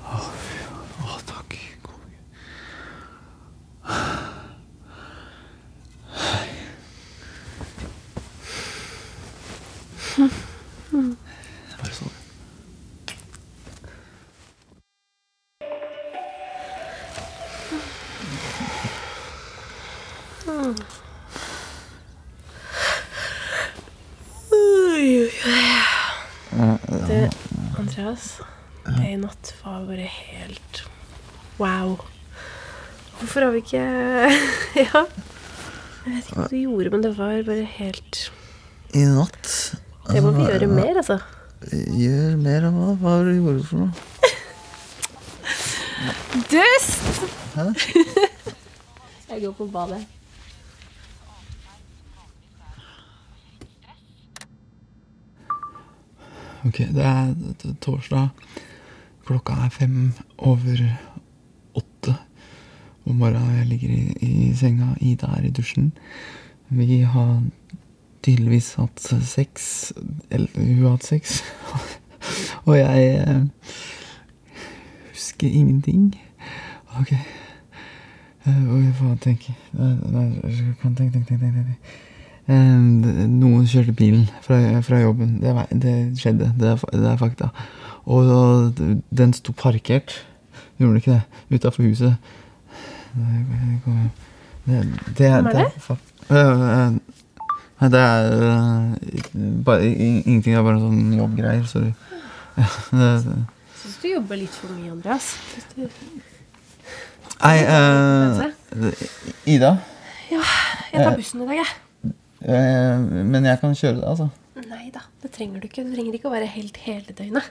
Å, 0.03 1.19
takk. 1.27 1.57
konge. 1.87 2.19
Bare 11.79 11.95
sånn. 11.99 12.17
Du, 26.51 27.29
Andreas. 28.03 28.41
Det 28.85 29.11
i 29.13 29.17
natt 29.17 29.53
var 29.63 29.85
bare 29.87 30.07
helt 30.11 30.81
wow. 31.59 31.93
Hvorfor 33.21 33.45
har 33.45 33.53
vi 33.55 33.61
ikke 33.63 33.83
Ja. 34.89 35.05
Jeg 36.03 36.17
vet 36.17 36.25
ikke 36.27 36.39
hva 36.41 36.47
du 36.51 36.57
gjorde, 36.59 36.91
men 36.91 37.05
det 37.05 37.13
var 37.15 37.45
bare 37.47 37.67
helt 37.77 38.19
I 38.99 39.05
natt 39.07 39.53
Det 40.09 40.23
må 40.25 40.33
vi 40.35 40.49
gjøre 40.49 40.67
mer, 40.67 40.99
altså. 40.99 41.21
Gjør 41.71 42.35
mer 42.43 42.67
av 42.67 42.75
hva? 42.81 42.89
Hva 42.99 43.15
har 43.21 43.31
du 43.31 43.63
for 43.69 43.85
noe? 43.85 43.93
Dust! 46.51 47.23
Jeg 49.31 49.45
går 49.47 49.55
på 49.63 49.71
badet. 49.71 50.03
Ok, 56.65 56.79
det 56.79 57.05
er 57.05 57.35
torsdag. 57.81 58.29
Klokka 59.27 59.53
er 59.65 59.69
fem 59.75 60.13
over 60.39 60.83
åtte 61.75 62.15
om 63.05 63.17
morgenen. 63.17 63.57
Jeg 63.59 63.67
ligger 63.67 63.89
i, 63.89 64.03
i 64.21 64.55
senga. 64.55 64.95
Ida 65.01 65.27
er 65.27 65.49
i 65.49 65.51
dusjen. 65.51 65.93
Vi 66.69 67.01
har 67.01 67.43
tydeligvis 68.23 68.75
hatt 68.75 69.01
sex. 69.27 69.93
Eller 70.31 70.49
hun 70.55 70.83
har 70.83 70.91
hatt 70.91 71.05
sex. 71.05 71.43
Og 72.67 72.79
jeg 72.79 73.11
eh, 73.27 73.43
husker 75.11 75.49
ingenting. 75.49 76.13
Ok. 77.01 77.17
Hva 78.45 78.53
faen 78.55 78.87
jeg 78.87 78.95
får 78.99 79.19
tenke 79.23 79.53
tenk, 79.73 80.01
tenk. 80.13 80.47
jeg 80.47 80.97
Tenk, 80.97 81.13
tenk, 81.15 81.39
tenk. 81.39 82.11
Eh, 82.51 83.27
Noen 83.31 83.67
kjørte 83.71 83.95
bilen 83.95 84.27
fra, 84.43 84.59
fra 84.83 84.99
jobben. 85.03 85.37
Det, 85.43 85.55
det 85.83 85.95
skjedde. 86.19 86.53
Det 86.59 86.73
er, 86.75 86.85
det 86.93 87.09
er 87.13 87.21
fakta. 87.21 87.51
Og, 88.05 88.31
og 88.35 88.83
den 89.15 89.35
sto 89.37 89.55
parkert. 89.55 90.17
Gjorde 90.79 90.93
den 90.93 91.03
ikke 91.03 91.13
det? 91.19 91.59
Utafor 91.61 91.87
huset. 91.87 92.17
Det, 93.13 93.23
det, 94.67 94.83
det, 95.19 95.31
Hvem 95.31 95.47
er 95.47 95.59
det? 95.59 95.97
Eh, 96.31 96.37
eh, 96.37 96.93
Nei, 97.83 97.89
det 97.91 97.99
er 97.99 98.93
bare, 99.67 99.87
in- 99.87 100.23
ingenting. 100.23 100.53
Det 100.55 100.59
er 100.61 100.67
bare 100.67 100.83
sånn 100.83 101.15
jobbgreier. 101.19 101.65
Sorry. 101.71 101.95
Ja. 102.53 102.67
Syns 103.81 103.97
du 104.03 104.11
jobber 104.13 104.37
litt 104.39 104.53
for 104.55 104.71
mye, 104.77 104.91
Andreas. 104.93 105.33
Nei, 107.43 107.55
uh, 107.65 108.45
Ida? 109.49 109.73
Jeg 110.31 111.01
tar 111.01 111.17
bussen 111.17 111.43
i 111.43 111.49
dag, 111.49 111.57
jeg. 111.63 111.73
Eh, 112.43 112.99
men 113.27 113.45
jeg 113.47 113.61
kan 113.61 113.75
kjøre 113.75 113.97
det, 114.01 114.07
altså. 114.09 114.29
Nei 114.69 114.91
da, 114.95 115.05
det 115.23 115.31
trenger 115.35 115.61
du 115.61 115.69
ikke. 115.69 115.85
Du 115.87 115.95
trenger 115.95 116.17
ikke 116.19 116.31
å 116.31 116.35
være 116.35 116.51
helt 116.51 116.79
hele 116.85 117.17
døgnet. 117.19 117.51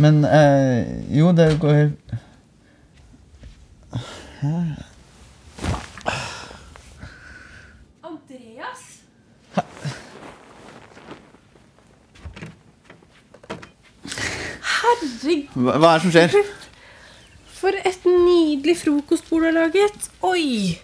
Men 0.00 0.24
eh, 0.24 0.88
jo, 1.12 1.32
det 1.36 1.50
går 1.60 1.74
helt 1.76 2.14
Andreas? 8.02 8.86
Herregud, 14.72 15.52
hva, 15.54 15.76
hva 15.76 15.92
er 15.92 16.00
det 16.00 16.04
som 16.06 16.16
skjer? 16.16 16.42
for 17.62 17.78
et 17.86 18.06
nydelig 18.06 18.74
frokostbord 18.80 19.44
du 19.44 19.46
har 19.46 19.54
laget. 19.54 20.08
Oi! 20.26 20.80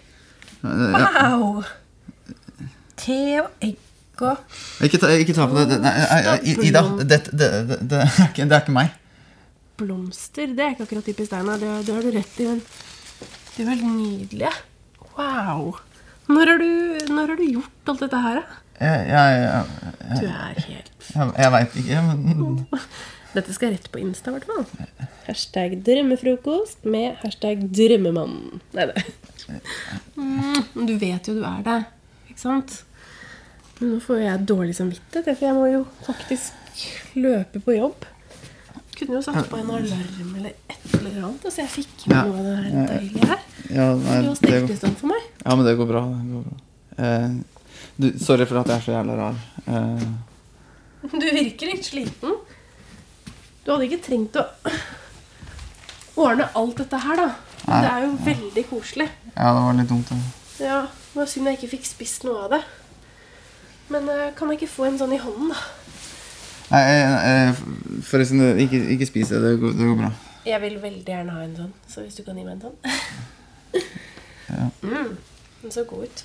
Wow! 0.63 1.63
Te 3.09 3.19
og 3.41 3.65
egg 3.65 4.21
og 4.21 4.83
Ikke 4.85 4.99
ta, 5.01 5.09
ikke 5.15 5.33
ta 5.37 5.45
på 5.49 5.61
det. 5.65 5.77
nei, 5.81 5.93
Ida, 6.67 6.81
det, 6.99 7.19
det, 7.31 7.49
det, 7.69 7.77
det, 7.89 7.99
er 8.05 8.17
ikke, 8.29 8.45
det 8.51 8.57
er 8.57 8.63
ikke 8.65 8.75
meg. 8.75 8.95
blomster. 9.79 10.49
Det 10.55 10.63
er 10.65 10.73
ikke 10.75 10.85
akkurat 10.89 11.05
typisk 11.07 11.31
deg, 11.31 11.45
nei. 11.47 11.55
Det, 11.61 11.69
det 11.87 11.93
har 11.95 12.03
du 12.03 12.09
rett 12.17 12.41
i. 12.43 12.47
Men 12.49 12.59
de 13.55 13.63
er 13.63 13.69
veldig 13.69 13.91
nydelige. 13.93 14.51
Wow. 15.15 15.69
Når 16.29 16.51
har, 16.51 16.59
du, 16.61 17.05
når 17.15 17.31
har 17.33 17.39
du 17.39 17.45
gjort 17.47 17.93
alt 17.93 18.03
dette 18.05 18.19
her, 18.25 18.41
da? 18.41 18.59
Jeg, 18.79 19.07
jeg, 19.09 19.39
jeg, 19.43 20.19
Du 20.19 20.27
er 20.29 20.59
helt 20.65 20.91
jeg, 21.09 21.31
jeg 21.41 21.51
veit 21.55 21.79
ikke, 21.81 22.03
men 22.05 22.59
Dette 23.35 23.53
skal 23.53 23.73
rett 23.75 23.87
på 23.93 23.99
Insta, 24.01 24.31
i 24.31 24.37
hvert 24.37 24.47
fall. 24.49 25.07
Hashtag 25.27 25.73
drømmefrokost 25.85 26.85
med 26.89 27.19
hashtag 27.23 27.61
drømmemannen. 27.77 28.61
Nei, 28.77 28.85
nei. 28.89 29.59
Mm, 30.17 30.85
du 30.87 30.93
vet 31.01 31.27
jo 31.29 31.35
du 31.37 31.43
er 31.45 31.59
det, 31.65 31.75
ikke 32.31 32.41
sant? 32.41 32.79
Men 33.79 33.91
nå 33.95 33.99
får 34.03 34.17
jeg 34.25 34.45
dårlig 34.49 34.75
samvittighet, 34.75 35.37
for 35.39 35.45
jeg 35.47 35.55
må 35.55 35.67
jo 35.71 35.83
faktisk 36.05 37.15
løpe 37.15 37.61
på 37.63 37.75
jobb. 37.77 38.05
Kunne 38.99 39.15
jo 39.15 39.21
satt 39.23 39.47
på 39.49 39.55
en 39.61 39.69
alarm 39.71 40.33
eller 40.35 40.51
et 40.67 40.95
eller 40.97 41.21
annet, 41.23 41.45
så 41.47 41.61
jeg 41.63 41.69
fikk 41.77 42.07
med 42.07 42.17
Ja. 42.17 42.23
noe 42.27 42.39
av 42.39 42.43
det 42.43 42.55
her 42.57 42.87
deilige 42.89 43.27
her. 43.29 43.39
ja, 43.69 43.85
nei, 43.95 44.21
Du 44.21 44.27
har 44.27 44.35
stelt 44.35 44.69
i 44.69 44.75
stand 44.75 44.97
for 44.97 45.07
meg. 45.07 45.21
ja, 45.45 45.55
men 45.55 45.65
det 45.65 45.77
går 45.77 45.87
bra. 45.87 46.01
Det 46.03 46.31
går 46.33 46.43
bra. 46.43 46.57
Eh, 47.05 47.29
du, 47.99 48.09
sorry 48.19 48.45
for 48.45 48.59
at 48.59 48.67
jeg 48.67 48.75
er 48.77 48.81
så 48.81 48.91
jævla 48.97 49.15
rar. 49.15 49.35
Eh, 49.67 50.07
Du 51.11 51.25
virker 51.31 51.65
litt 51.71 51.85
sliten. 51.85 52.35
Du 53.63 53.71
hadde 53.71 53.87
ikke 53.87 54.03
trengt 54.03 54.35
å 54.35 54.43
ordne 56.19 56.49
alt 56.55 56.75
dette 56.81 56.97
her, 56.99 57.15
da. 57.15 57.29
Nei. 57.69 57.81
Det 57.83 57.91
er 57.91 58.03
jo 58.03 58.11
veldig 58.25 58.63
koselig. 58.69 59.09
ja, 59.35 59.53
det 59.53 59.61
var 59.63 59.73
litt 59.79 59.87
dumt. 59.89 60.09
Det. 60.09 60.65
Ja, 60.65 60.81
Det 60.81 61.15
var 61.15 61.25
synd 61.25 61.47
jeg 61.47 61.57
ikke 61.57 61.69
fikk 61.77 61.85
spist 61.85 62.23
noe 62.27 62.43
av 62.43 62.49
det. 62.51 62.61
Men 63.89 64.09
eh, 64.13 64.29
kan 64.37 64.51
jeg 64.51 64.59
ikke 64.59 64.71
få 64.71 64.87
en 64.89 64.97
sånn 64.99 65.13
i 65.15 65.21
hånden, 65.21 65.49
da? 65.53 65.61
Nei, 66.69 66.81
eh, 66.85 67.29
eh, 67.29 67.61
forresten, 68.05 68.43
ikke, 68.65 68.81
ikke 68.95 69.07
spis 69.09 69.31
det. 69.33 69.41
Det 69.45 69.55
går, 69.61 69.73
det 69.77 69.87
går 69.89 69.97
bra. 70.03 70.11
Jeg 70.45 70.61
vil 70.63 70.77
veldig 70.81 71.13
gjerne 71.15 71.35
ha 71.35 71.45
en 71.45 71.55
sånn, 71.57 71.71
så 71.89 72.03
hvis 72.05 72.19
du 72.19 72.23
kan 72.27 72.37
gi 72.37 72.45
meg 72.45 72.59
en 72.59 72.69
sånn. 72.69 72.77
Mm, 74.81 75.11
den 75.61 75.71
så 75.71 75.83
god 75.85 76.07
ut. 76.09 76.21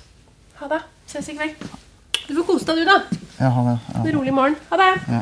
Ha 0.57 0.67
det. 0.71 0.79
Ses 1.05 1.27
i 1.29 1.35
kveld. 1.37 1.61
Du 2.25 2.31
får 2.39 2.45
kose 2.47 2.65
deg, 2.65 2.79
du, 2.81 2.87
da. 2.89 2.95
Ja, 3.37 3.51
ha 3.53 3.65
det. 3.67 3.75
Ja. 3.93 3.99
En 4.01 4.15
rolig 4.15 4.33
morgen. 4.33 4.55
Ha 4.71 4.79
det. 4.81 5.21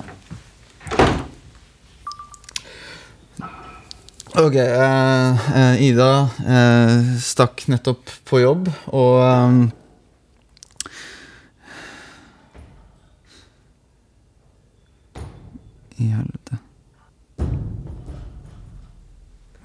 Ok, 4.39 4.56
eh, 4.56 5.49
eh, 5.60 5.84
Ida 5.89 6.29
eh, 6.47 7.12
stakk 7.21 7.67
nettopp 7.69 8.10
på 8.25 8.39
jobb, 8.41 8.71
og 8.89 9.19
ehm, 9.27 9.60
I 15.97 16.10
helvete. 16.10 16.58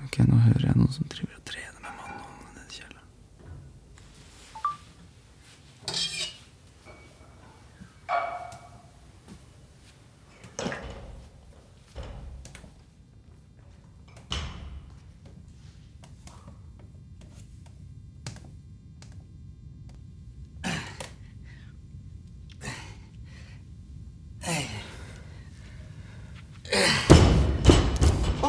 Ok, 0.04 0.18
nå 0.28 0.36
hører 0.44 0.66
jeg 0.68 0.76
noen 0.76 0.92
som 0.92 1.08
driver 1.10 1.37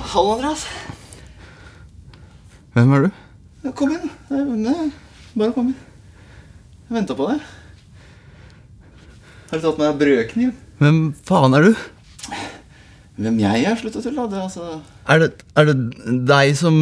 Hallo, 0.10 0.34
Andreas. 0.34 0.66
Hvem 2.74 2.94
er 2.98 3.06
du? 3.06 3.10
Kom 3.78 3.94
inn. 3.94 4.10
Nei, 4.30 4.42
nei, 4.66 4.88
Bare 5.40 5.54
kom 5.56 5.70
inn. 5.70 5.78
Jeg 6.90 6.98
venta 6.98 7.16
på 7.16 7.28
deg. 7.30 7.46
Har 9.50 9.62
du 9.62 9.64
tatt 9.64 9.80
med 9.80 9.86
deg 9.86 10.02
brødkniv? 10.02 10.52
Hvem 10.82 10.98
faen 11.30 11.56
er 11.56 11.70
du? 11.70 11.72
Hvem 13.20 13.40
jeg 13.40 13.64
er? 13.70 13.80
Slutt 13.80 14.00
å 14.00 14.04
tulle. 14.04 14.26
Det 14.34 14.42
altså 14.42 14.66
Er 15.08 15.24
det, 15.24 15.30
er 15.56 15.70
det 15.70 15.78
deg 16.30 16.52
som 16.60 16.76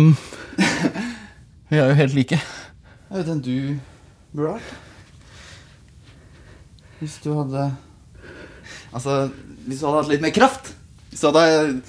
Vi 1.70 1.78
er 1.78 1.92
jo 1.92 2.00
helt 2.02 2.18
like. 2.18 2.40
Det 2.40 3.14
er 3.14 3.22
jo 3.22 3.28
den 3.30 3.44
du 3.46 3.54
burde 4.34 4.56
vært. 4.56 4.74
Hvis 6.98 7.20
du 7.22 7.30
hadde 7.38 7.70
Altså, 8.96 9.28
hvis 9.68 9.84
du 9.84 9.86
hadde 9.86 10.02
hatt 10.02 10.12
litt 10.16 10.24
mer 10.24 10.34
kraft 10.34 10.74
Du 11.18 11.26
hadde 11.26 11.82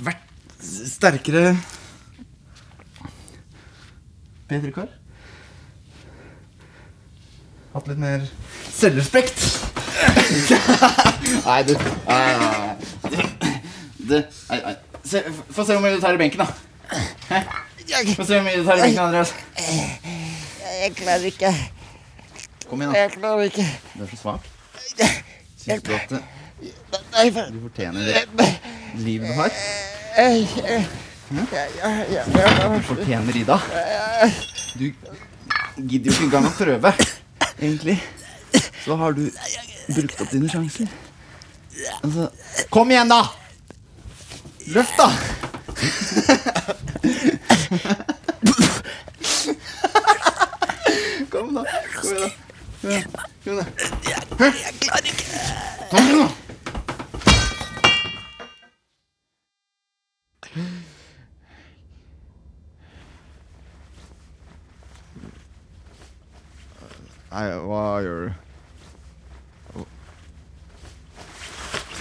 vært 0.00 0.22
sterkere. 0.64 1.50
Bedre 4.48 4.70
kar 4.72 4.88
Hatt 7.74 7.90
litt 7.90 8.00
mer 8.00 8.24
selvrespekt. 8.72 9.42
Nei, 11.44 11.58
du. 11.68 11.74
Nei, 12.08 12.32
nei, 14.08 14.72
Få 15.52 15.66
se 15.66 15.76
hvor 15.76 15.82
mye 15.84 15.92
du 15.92 16.00
tar 16.00 16.16
i 16.16 16.22
benken 16.22 16.40
da. 16.40 16.48
Hæ? 17.28 17.42
Få 18.16 18.24
se 18.24 18.38
hvor 18.38 18.46
mye 18.48 18.62
du 18.62 18.64
tar 18.64 18.80
i 18.80 18.86
benken, 18.86 19.04
Andreas. 19.04 19.34
Jeg 20.78 20.96
klarer 20.96 21.28
ikke. 21.28 21.52
Kom 22.64 22.80
igjen 22.80 22.96
da. 22.96 23.04
Jeg 23.04 23.14
klarer 23.18 23.52
ikke. 23.52 23.68
Du 23.92 24.02
er 24.06 24.10
så 24.14 24.22
svak. 24.24 24.50
Du 24.96 25.04
at 25.76 25.84
for 26.08 26.37
du 27.52 27.60
fortjener 27.62 28.00
det 28.06 28.48
livet 29.04 29.28
du 29.28 29.34
har? 29.34 29.50
Du 32.76 32.82
fortjener 32.82 33.36
Ida. 33.36 33.60
Du 34.74 34.94
gidder 35.76 36.10
jo 36.10 36.14
ikke 36.14 36.24
engang 36.28 36.46
å 36.48 36.54
prøve. 36.58 36.92
Egentlig 37.58 37.98
så 38.84 38.96
har 38.96 39.12
du 39.12 39.30
brukt 39.94 40.20
opp 40.20 40.30
dine 40.32 40.48
sjanser. 40.48 40.88
Altså 42.02 42.30
Kom 42.72 42.90
igjen, 42.90 43.08
da! 43.10 43.22
Løft, 44.74 44.96
da! 44.98 45.12
Kom, 51.30 51.54
da. 51.54 51.64
Kom 52.00 52.90
igjen, 52.90 53.12
da. 53.12 53.22
Kom 53.44 53.54
igjen, 53.54 53.62
da. 53.62 53.64
jeg 54.50 54.76
klarer 54.82 55.10
ikke. 55.12 56.37
Nei, 67.38 67.50
hva 67.62 67.80
gjør 68.02 68.24
du? 68.26 69.82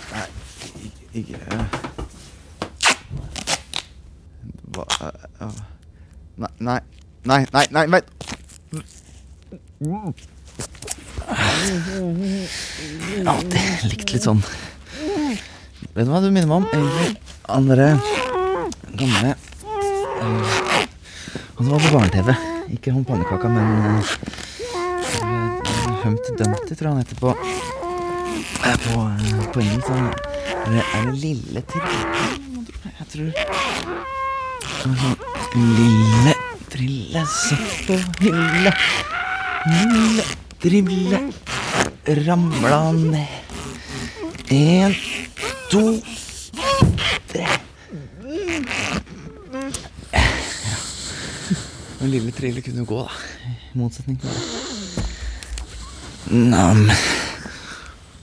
Nei, 0.09 0.23
ikke, 1.19 1.37
Hva 4.73 4.85
eh, 4.97 5.59
Nei, 6.41 6.49
nei, 6.57 6.79
nei, 7.29 7.37
nei, 7.53 7.65
nei, 7.77 7.85
vent! 7.93 8.09
Jeg 9.77 9.93
har 13.21 13.31
alltid 13.35 13.85
likt 13.93 14.15
litt 14.15 14.25
sånn 14.25 14.41
Vet 14.41 16.01
du 16.01 16.09
hva 16.09 16.23
du 16.25 16.31
minner 16.31 16.49
meg 16.49 16.57
om? 16.63 16.67
Egentlig 16.73 17.13
andre 17.59 17.91
gamle 18.97 19.37
eh, 19.37 19.37
Han 20.25 21.61
som 21.61 21.71
var 21.75 21.81
på 21.85 21.93
barne-TV. 21.93 22.33
Ikke 22.73 22.97
han 22.97 23.05
pannekaka, 23.05 23.53
men 23.53 24.01
Pumped 26.07 26.37
Dumpty, 26.39 26.75
tror 26.75 26.87
jeg 26.87 26.93
han 26.93 26.97
heter 27.01 27.15
på 27.19 27.29
eh, 28.63 28.75
På, 28.85 28.99
eh, 29.11 29.51
på 29.51 29.59
engelsk. 29.59 29.89
Er 29.91 30.69
det, 30.71 30.83
er 30.95 31.01
det 31.09 31.15
Lille 31.19 31.63
Trille? 31.67 31.97
Jeg 32.87 33.07
tror 33.11 33.29
sånn 34.77 34.95
Lille 35.57 36.35
Trille 36.71 37.23
satt 37.33 37.91
Lille. 38.23 38.71
Lille 39.67 40.27
Drille 40.63 41.19
ramla 42.21 42.79
ned. 43.01 43.35
En, 44.55 44.95
to, 45.73 45.83
tre. 47.33 47.49
Men 51.99 52.15
Lille 52.15 52.31
Trille 52.31 52.63
kunne 52.63 52.87
gå, 52.87 53.03
da. 53.03 53.21
I 53.43 53.83
motsetning 53.83 54.23
til 54.23 54.31
det. 54.31 54.66
Nam. 56.31 56.89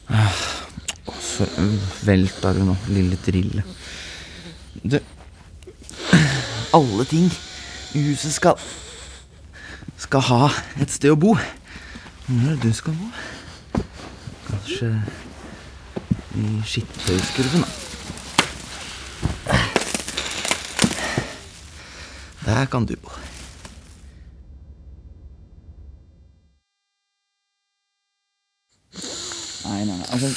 Ah, 0.09 0.33
Så 1.21 1.47
velta 2.05 2.53
du 2.55 2.61
nå, 2.65 2.77
lille 2.89 3.17
Drille. 3.27 3.65
Du 4.85 4.99
Alle 6.75 7.05
ting 7.09 7.31
i 7.95 8.03
huset 8.11 8.33
skal 8.35 8.61
Skal 9.99 10.21
ha 10.29 10.49
et 10.83 10.91
sted 10.93 11.15
å 11.15 11.17
bo. 11.17 11.33
Hvor 12.27 12.51
er 12.51 12.59
det 12.59 12.69
du 12.69 12.77
skal 12.77 12.97
bo? 12.99 13.09
Kanskje 14.51 14.91
i 16.35 16.45
skittøyskurven, 16.67 17.65
da. 17.65 17.69
Der 22.45 22.67
kan 22.69 22.85
du 22.87 22.97
bo. 23.01 23.14
Nei, 29.85 29.97
nei. 29.99 30.07
Altså, 30.15 30.31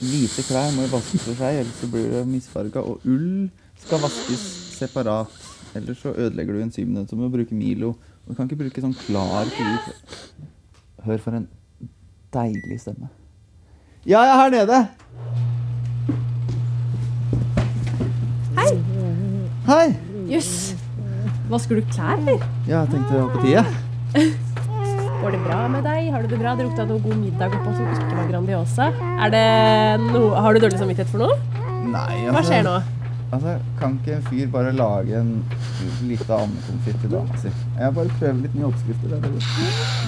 hvite 0.00 0.44
klær 0.48 0.70
må 0.72 0.86
jo 0.86 0.92
vaskes 0.94 1.24
for 1.26 1.36
seg, 1.36 1.60
ellers 1.60 1.80
så 1.82 1.88
blir 1.92 2.08
det 2.14 2.22
misfarga. 2.28 2.80
Og 2.80 3.04
ull 3.08 3.48
skal 3.82 4.00
vaskes 4.00 4.44
separat. 4.78 5.34
Ellers 5.76 6.00
så 6.00 6.14
ødelegger 6.14 6.56
du 6.56 6.62
enzymene. 6.64 7.04
Så 7.08 7.16
må 7.16 7.28
du 7.28 7.36
bruke 7.36 7.54
Milo. 7.54 7.94
Og 8.24 8.32
du 8.32 8.38
kan 8.38 8.48
ikke 8.48 8.62
bruke 8.62 8.84
sånn 8.84 8.96
klar 9.06 9.48
hvit 9.48 9.92
Hør 11.04 11.20
for 11.22 11.36
en 11.38 11.46
deilig 12.34 12.80
stemme. 12.82 13.08
Ja, 14.08 14.24
jeg 14.24 14.32
er 14.32 14.40
her 14.40 14.50
nede! 14.56 14.80
Hei! 18.58 18.70
Hei! 19.68 19.84
Jøss. 20.32 20.54
Vasker 21.48 21.80
du 21.80 21.92
klær, 21.92 22.16
eller? 22.18 22.48
Ja, 22.68 22.82
jeg 22.82 22.96
tenkte 22.96 23.14
det 23.14 23.22
var 23.22 23.36
på 23.36 23.44
tide. 23.46 23.87
Går 25.18 25.34
det 25.34 25.40
bra 25.42 25.62
med 25.68 25.82
deg? 25.82 26.10
Har 26.14 26.22
du 26.22 26.28
det 26.30 26.38
bra? 26.38 26.52
Drukket 26.58 26.78
av 26.84 26.92
noe 26.92 27.02
god 27.02 27.16
middag 27.18 27.54
oppå 27.56 27.72
som 27.74 27.88
ikke 27.90 28.18
var 28.18 28.28
Grandiosa? 28.30 28.86
Det 29.34 29.46
noe 30.04 30.42
Har 30.44 30.54
du 30.54 30.62
dårlig 30.62 30.78
samvittighet 30.78 31.10
for 31.10 31.24
noe? 31.24 31.34
Nei, 31.88 32.28
Hva 32.30 32.42
skjer 32.46 32.62
nå? 32.66 32.76
Altså, 33.34 33.56
Kan 33.80 33.98
ikke 33.98 34.14
en 34.18 34.22
fyr 34.30 34.46
bare 34.52 34.70
lage 34.76 35.18
en 35.18 35.32
lita 36.08 36.38
andekonfitt 36.44 37.02
til 37.02 37.12
dama 37.12 37.40
si? 37.42 37.50
Jeg 37.80 37.96
bare 37.98 38.14
prøver 38.20 38.38
litt 38.44 38.54
nye 38.56 38.68
oppskrifter. 38.70 39.08
Det 39.10 39.18
er, 39.18 39.20
det. 39.34 39.42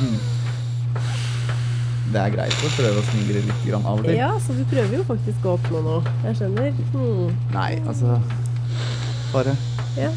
Mm. 0.00 0.18
det 2.14 2.22
er 2.22 2.32
greit 2.38 2.64
å 2.64 2.72
prøve 2.78 3.02
å 3.02 3.06
smigre 3.10 3.44
litt 3.50 3.66
grann 3.66 3.84
av 3.86 4.00
og 4.00 4.08
til. 4.08 4.16
Ja, 4.16 4.30
så 4.46 4.56
du 4.56 4.64
prøver 4.72 4.96
jo 5.00 5.04
faktisk 5.10 5.46
å 5.46 5.58
oppnå 5.58 5.84
noe. 5.84 6.16
Jeg 6.24 6.40
skjønner. 6.40 6.72
Mm. 6.94 7.38
Nei, 7.56 7.70
altså 7.84 8.20
Bare 9.34 9.54
Ja. 9.98 10.10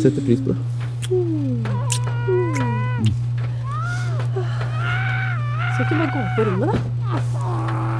setter 0.00 0.22
pris 0.24 0.40
på 0.44 0.54
det. 0.54 1.95
Skal 5.76 5.84
ikke 5.84 5.96
bare 6.00 6.12
gå 6.12 6.20
opp 6.22 6.36
på 6.36 6.44
rommet, 6.46 6.68
da? 6.72 6.76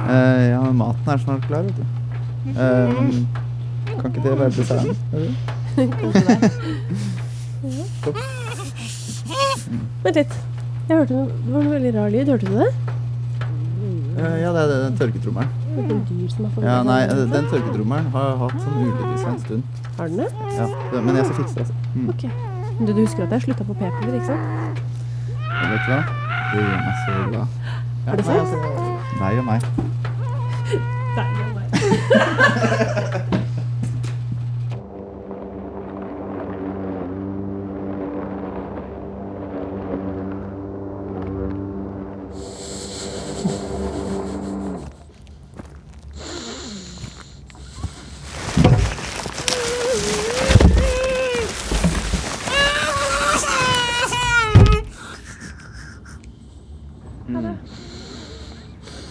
Uh, 0.09 0.45
ja, 0.49 0.61
men 0.63 0.77
maten 0.79 1.11
er 1.13 1.19
snart 1.21 1.43
klar, 1.45 1.67
vet 1.67 1.77
du. 1.77 1.83
Uh, 2.57 2.95
kan 3.99 4.07
ikke 4.09 4.23
det 4.23 4.31
være 4.39 4.51
desserten? 4.55 4.95
Ja. 7.67 7.83
Vent 10.03 10.17
litt. 10.17 10.33
Jeg 10.87 10.95
hørte 10.95 11.13
noe, 11.13 11.27
det 11.27 11.53
var 11.53 11.63
noe 11.67 11.75
veldig 11.75 11.93
rar 11.99 12.09
lyd. 12.15 12.33
Hørte 12.33 12.49
du 12.49 12.57
det? 12.63 12.71
Uh, 13.45 14.35
ja, 14.41 14.49
det 14.55 14.63
er 14.63 14.73
den 14.87 14.97
tørketrommelen. 15.03 15.53
Det 15.67 15.85
noen 15.85 16.03
dyr 16.09 16.33
som 16.33 16.47
har 16.47 16.51
fått 16.55 16.65
Ja, 16.71 16.81
nei, 16.87 16.99
den 17.35 17.49
tørketrommelen 17.53 18.11
har 18.17 18.29
jeg 18.31 18.37
hatt 18.41 18.59
sånn 18.65 18.77
ulyd 18.81 19.05
en 19.19 19.41
stund. 19.45 19.87
Har 19.99 20.13
den 20.15 20.23
det? 20.23 20.29
Ja, 20.57 20.67
men 20.97 21.13
jeg 21.13 21.29
skal 21.29 21.43
fikse 21.43 21.59
det, 21.59 21.67
altså. 21.67 21.75
Mm. 21.93 22.09
Okay. 22.15 22.31
Du, 22.79 22.89
du 22.89 23.03
husker 23.03 23.29
at 23.29 23.37
jeg 23.37 23.49
slutta 23.51 23.69
på 23.69 23.77
p-piller, 23.77 24.17
ikke 24.17 24.33
sant? 24.33 24.86
Og 25.63 25.69
vet 25.71 25.81
du 25.85 25.91
hva? 25.91 26.01
Det 26.53 26.59
gjør 26.63 26.79
meg 26.85 26.95
så 27.03 27.11
glad. 27.29 27.47
Ja, 28.05 28.11
Er 28.11 28.15
det 28.15 28.25
nei, 28.25 28.35
sant? 28.51 28.53
Deg 29.19 29.33
og 29.37 29.45
meg. 29.45 29.61
Deg 31.17 31.29
og 31.43 31.49
nei. 31.57 31.65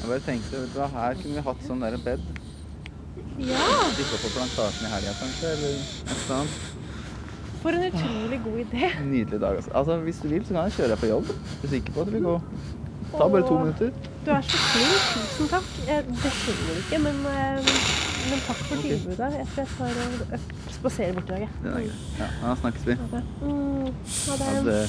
Jeg 0.06 0.08
bare 0.08 0.20
tenkte, 0.20 0.56
vet 0.60 0.74
du 0.74 0.78
hva, 0.78 0.85
her 0.96 1.20
kunne 1.20 1.34
vi 1.36 1.44
hatt 1.48 1.60
sånn 1.66 1.84
derre 1.84 2.00
bed. 2.04 2.20
Ja! 3.42 3.66
Stikke 3.92 4.16
opp 4.16 4.24
på 4.24 4.32
plantasjen 4.38 4.88
i 4.88 4.92
helga, 4.94 5.12
kanskje, 5.20 5.46
eller 5.52 5.70
et 5.76 6.16
eller 6.16 6.34
annet. 6.40 6.52
For 7.62 7.70
en 7.74 7.84
utrolig 7.90 8.38
god 8.44 8.58
idé. 8.62 8.90
Nydelig 9.02 9.40
dag, 9.40 9.56
altså. 9.56 9.70
altså. 9.74 9.96
Hvis 10.06 10.18
du 10.22 10.28
vil, 10.28 10.44
så 10.46 10.54
kan 10.54 10.62
jeg 10.68 10.72
kjøre 10.78 10.90
deg 10.94 10.98
på 11.02 11.06
jobb. 11.12 11.26
Er 11.28 11.62
du 11.62 11.68
sikker 11.74 11.92
på 11.92 12.00
at 12.00 12.06
det 12.06 12.14
vil 12.14 12.26
gå? 12.28 12.36
Ta 13.12 13.28
bare 13.28 13.46
to 13.48 13.58
minutter. 13.58 13.90
Du 14.26 14.30
er 14.30 14.40
så 14.40 14.56
flink. 14.56 15.00
Tusen 15.14 15.46
takk. 15.50 15.68
Det 15.86 16.32
skjønner 16.38 16.66
du 16.68 16.72
ikke, 16.82 16.98
men, 17.06 17.16
eh, 17.32 17.58
men 18.30 18.38
takk 18.46 18.60
for 18.62 18.76
okay. 18.78 18.90
tilbudet. 18.90 19.30
Jeg 19.38 19.46
tror 19.52 19.60
jeg 19.62 19.68
tar 19.78 19.94
og 20.04 20.40
spaserer 20.78 21.12
bort 21.14 21.24
i 21.24 21.32
dag. 21.32 21.40
jeg. 21.40 21.50
Er. 21.64 21.80
Ja, 22.18 22.26
da 22.42 22.54
snakkes 22.60 22.82
vi. 22.86 22.94
Ha 23.02 23.06
det. 23.16 23.22
Mm, 23.42 23.86
ha 24.26 24.34
det. 24.42 24.46
Ha 24.46 24.60
det. 24.70 24.86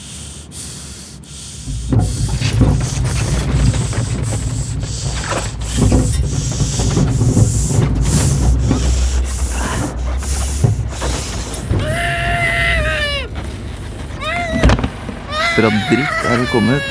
Fra 15.58 15.70
dritt 15.89 16.26
er 16.30 16.38
du 16.38 16.46
kommet. 16.52 16.86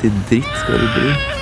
Til 0.00 0.12
dritt 0.30 0.48
skal 0.62 0.80
du 0.80 0.88
bli. 0.96 1.39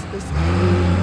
Just 0.00 0.12
the 0.12 0.20
same. 0.20 1.00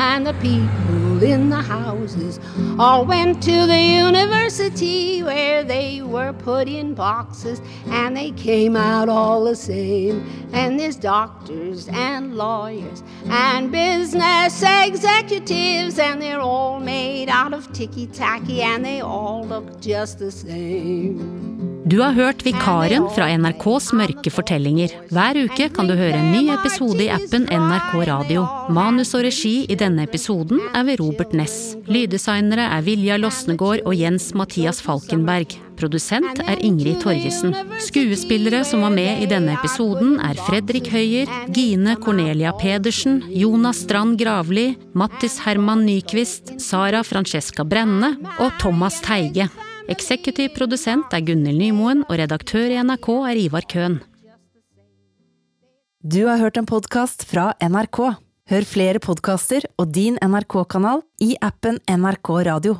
And 0.00 0.26
the 0.26 0.34
people 0.34 1.22
in 1.22 1.48
the 1.48 1.60
houses 1.60 2.38
all 2.78 3.04
went 3.04 3.42
to 3.42 3.66
the 3.66 3.80
university 3.80 5.22
where 5.22 5.64
they 5.64 6.02
were 6.02 6.32
put 6.32 6.68
in 6.68 6.94
boxes 6.94 7.60
and 7.86 8.16
they 8.16 8.30
came 8.32 8.76
out 8.76 9.08
all 9.08 9.44
the 9.44 9.56
same. 9.56 10.24
And 10.52 10.78
there's 10.78 10.96
doctors 10.96 11.88
and 11.88 12.36
lawyers 12.36 13.02
and 13.26 13.72
business 13.72 14.62
executives, 14.62 15.98
and 15.98 16.22
they're 16.22 16.40
all 16.40 16.78
made 16.78 17.28
out 17.28 17.52
of 17.52 17.72
ticky 17.72 18.06
tacky 18.06 18.62
and 18.62 18.84
they 18.84 19.00
all 19.00 19.44
look 19.44 19.80
just 19.80 20.20
the 20.20 20.30
same. 20.30 21.57
Du 21.88 22.00
har 22.02 22.12
hørt 22.12 22.42
Vikaren 22.44 23.06
fra 23.16 23.30
NRKs 23.32 23.86
mørke 23.96 24.28
fortellinger. 24.28 24.92
Hver 25.08 25.38
uke 25.46 25.70
kan 25.72 25.88
du 25.88 25.94
høre 25.96 26.18
en 26.18 26.32
ny 26.34 26.50
episode 26.52 27.00
i 27.00 27.08
appen 27.14 27.46
NRK 27.48 27.94
Radio. 28.10 28.42
Manus 28.76 29.14
og 29.16 29.22
regi 29.24 29.62
i 29.72 29.76
denne 29.78 30.04
episoden 30.04 30.60
er 30.76 30.84
ved 30.84 31.00
Robert 31.00 31.32
Ness. 31.38 31.78
Lyddesignere 31.88 32.66
er 32.74 32.84
Vilja 32.84 33.16
Losnegård 33.16 33.86
og 33.88 33.96
Jens 33.96 34.34
Mathias 34.36 34.82
Falkenberg. 34.84 35.54
Produsent 35.80 36.42
er 36.44 36.60
Ingrid 36.66 36.98
Torgesen. 37.04 37.54
Skuespillere 37.80 38.64
som 38.68 38.84
var 38.84 38.92
med 38.92 39.22
i 39.22 39.30
denne 39.30 39.54
episoden 39.56 40.18
er 40.20 40.36
Fredrik 40.44 40.90
Høyer, 40.92 41.30
Gine 41.56 41.96
Cornelia 42.02 42.52
Pedersen, 42.58 43.22
Jonas 43.32 43.80
Strand 43.86 44.18
Gravli, 44.20 44.74
Mattis 44.92 45.38
Herman 45.46 45.86
Nyquist, 45.88 46.58
Sara 46.60 47.00
Francesca 47.06 47.64
Brenne 47.64 48.12
og 48.36 48.52
Thomas 48.60 49.00
Teige. 49.06 49.48
Eksekutiv 49.88 50.52
produsent 50.52 51.14
er 51.16 51.22
Gunhild 51.24 51.56
Nymoen, 51.56 52.02
og 52.12 52.18
redaktør 52.20 52.68
i 52.68 52.76
NRK 52.84 53.06
er 53.30 53.38
Ivar 53.40 53.64
Køhn. 53.64 53.94
Du 56.04 56.26
har 56.28 56.36
hørt 56.42 56.60
en 56.60 56.68
podkast 56.68 57.24
fra 57.30 57.54
NRK. 57.64 58.02
Hør 58.52 58.66
flere 58.68 59.00
podkaster 59.00 59.64
og 59.80 59.88
din 59.96 60.20
NRK-kanal 60.20 61.00
i 61.24 61.34
appen 61.40 61.80
NRK 61.88 62.30
Radio. 62.50 62.78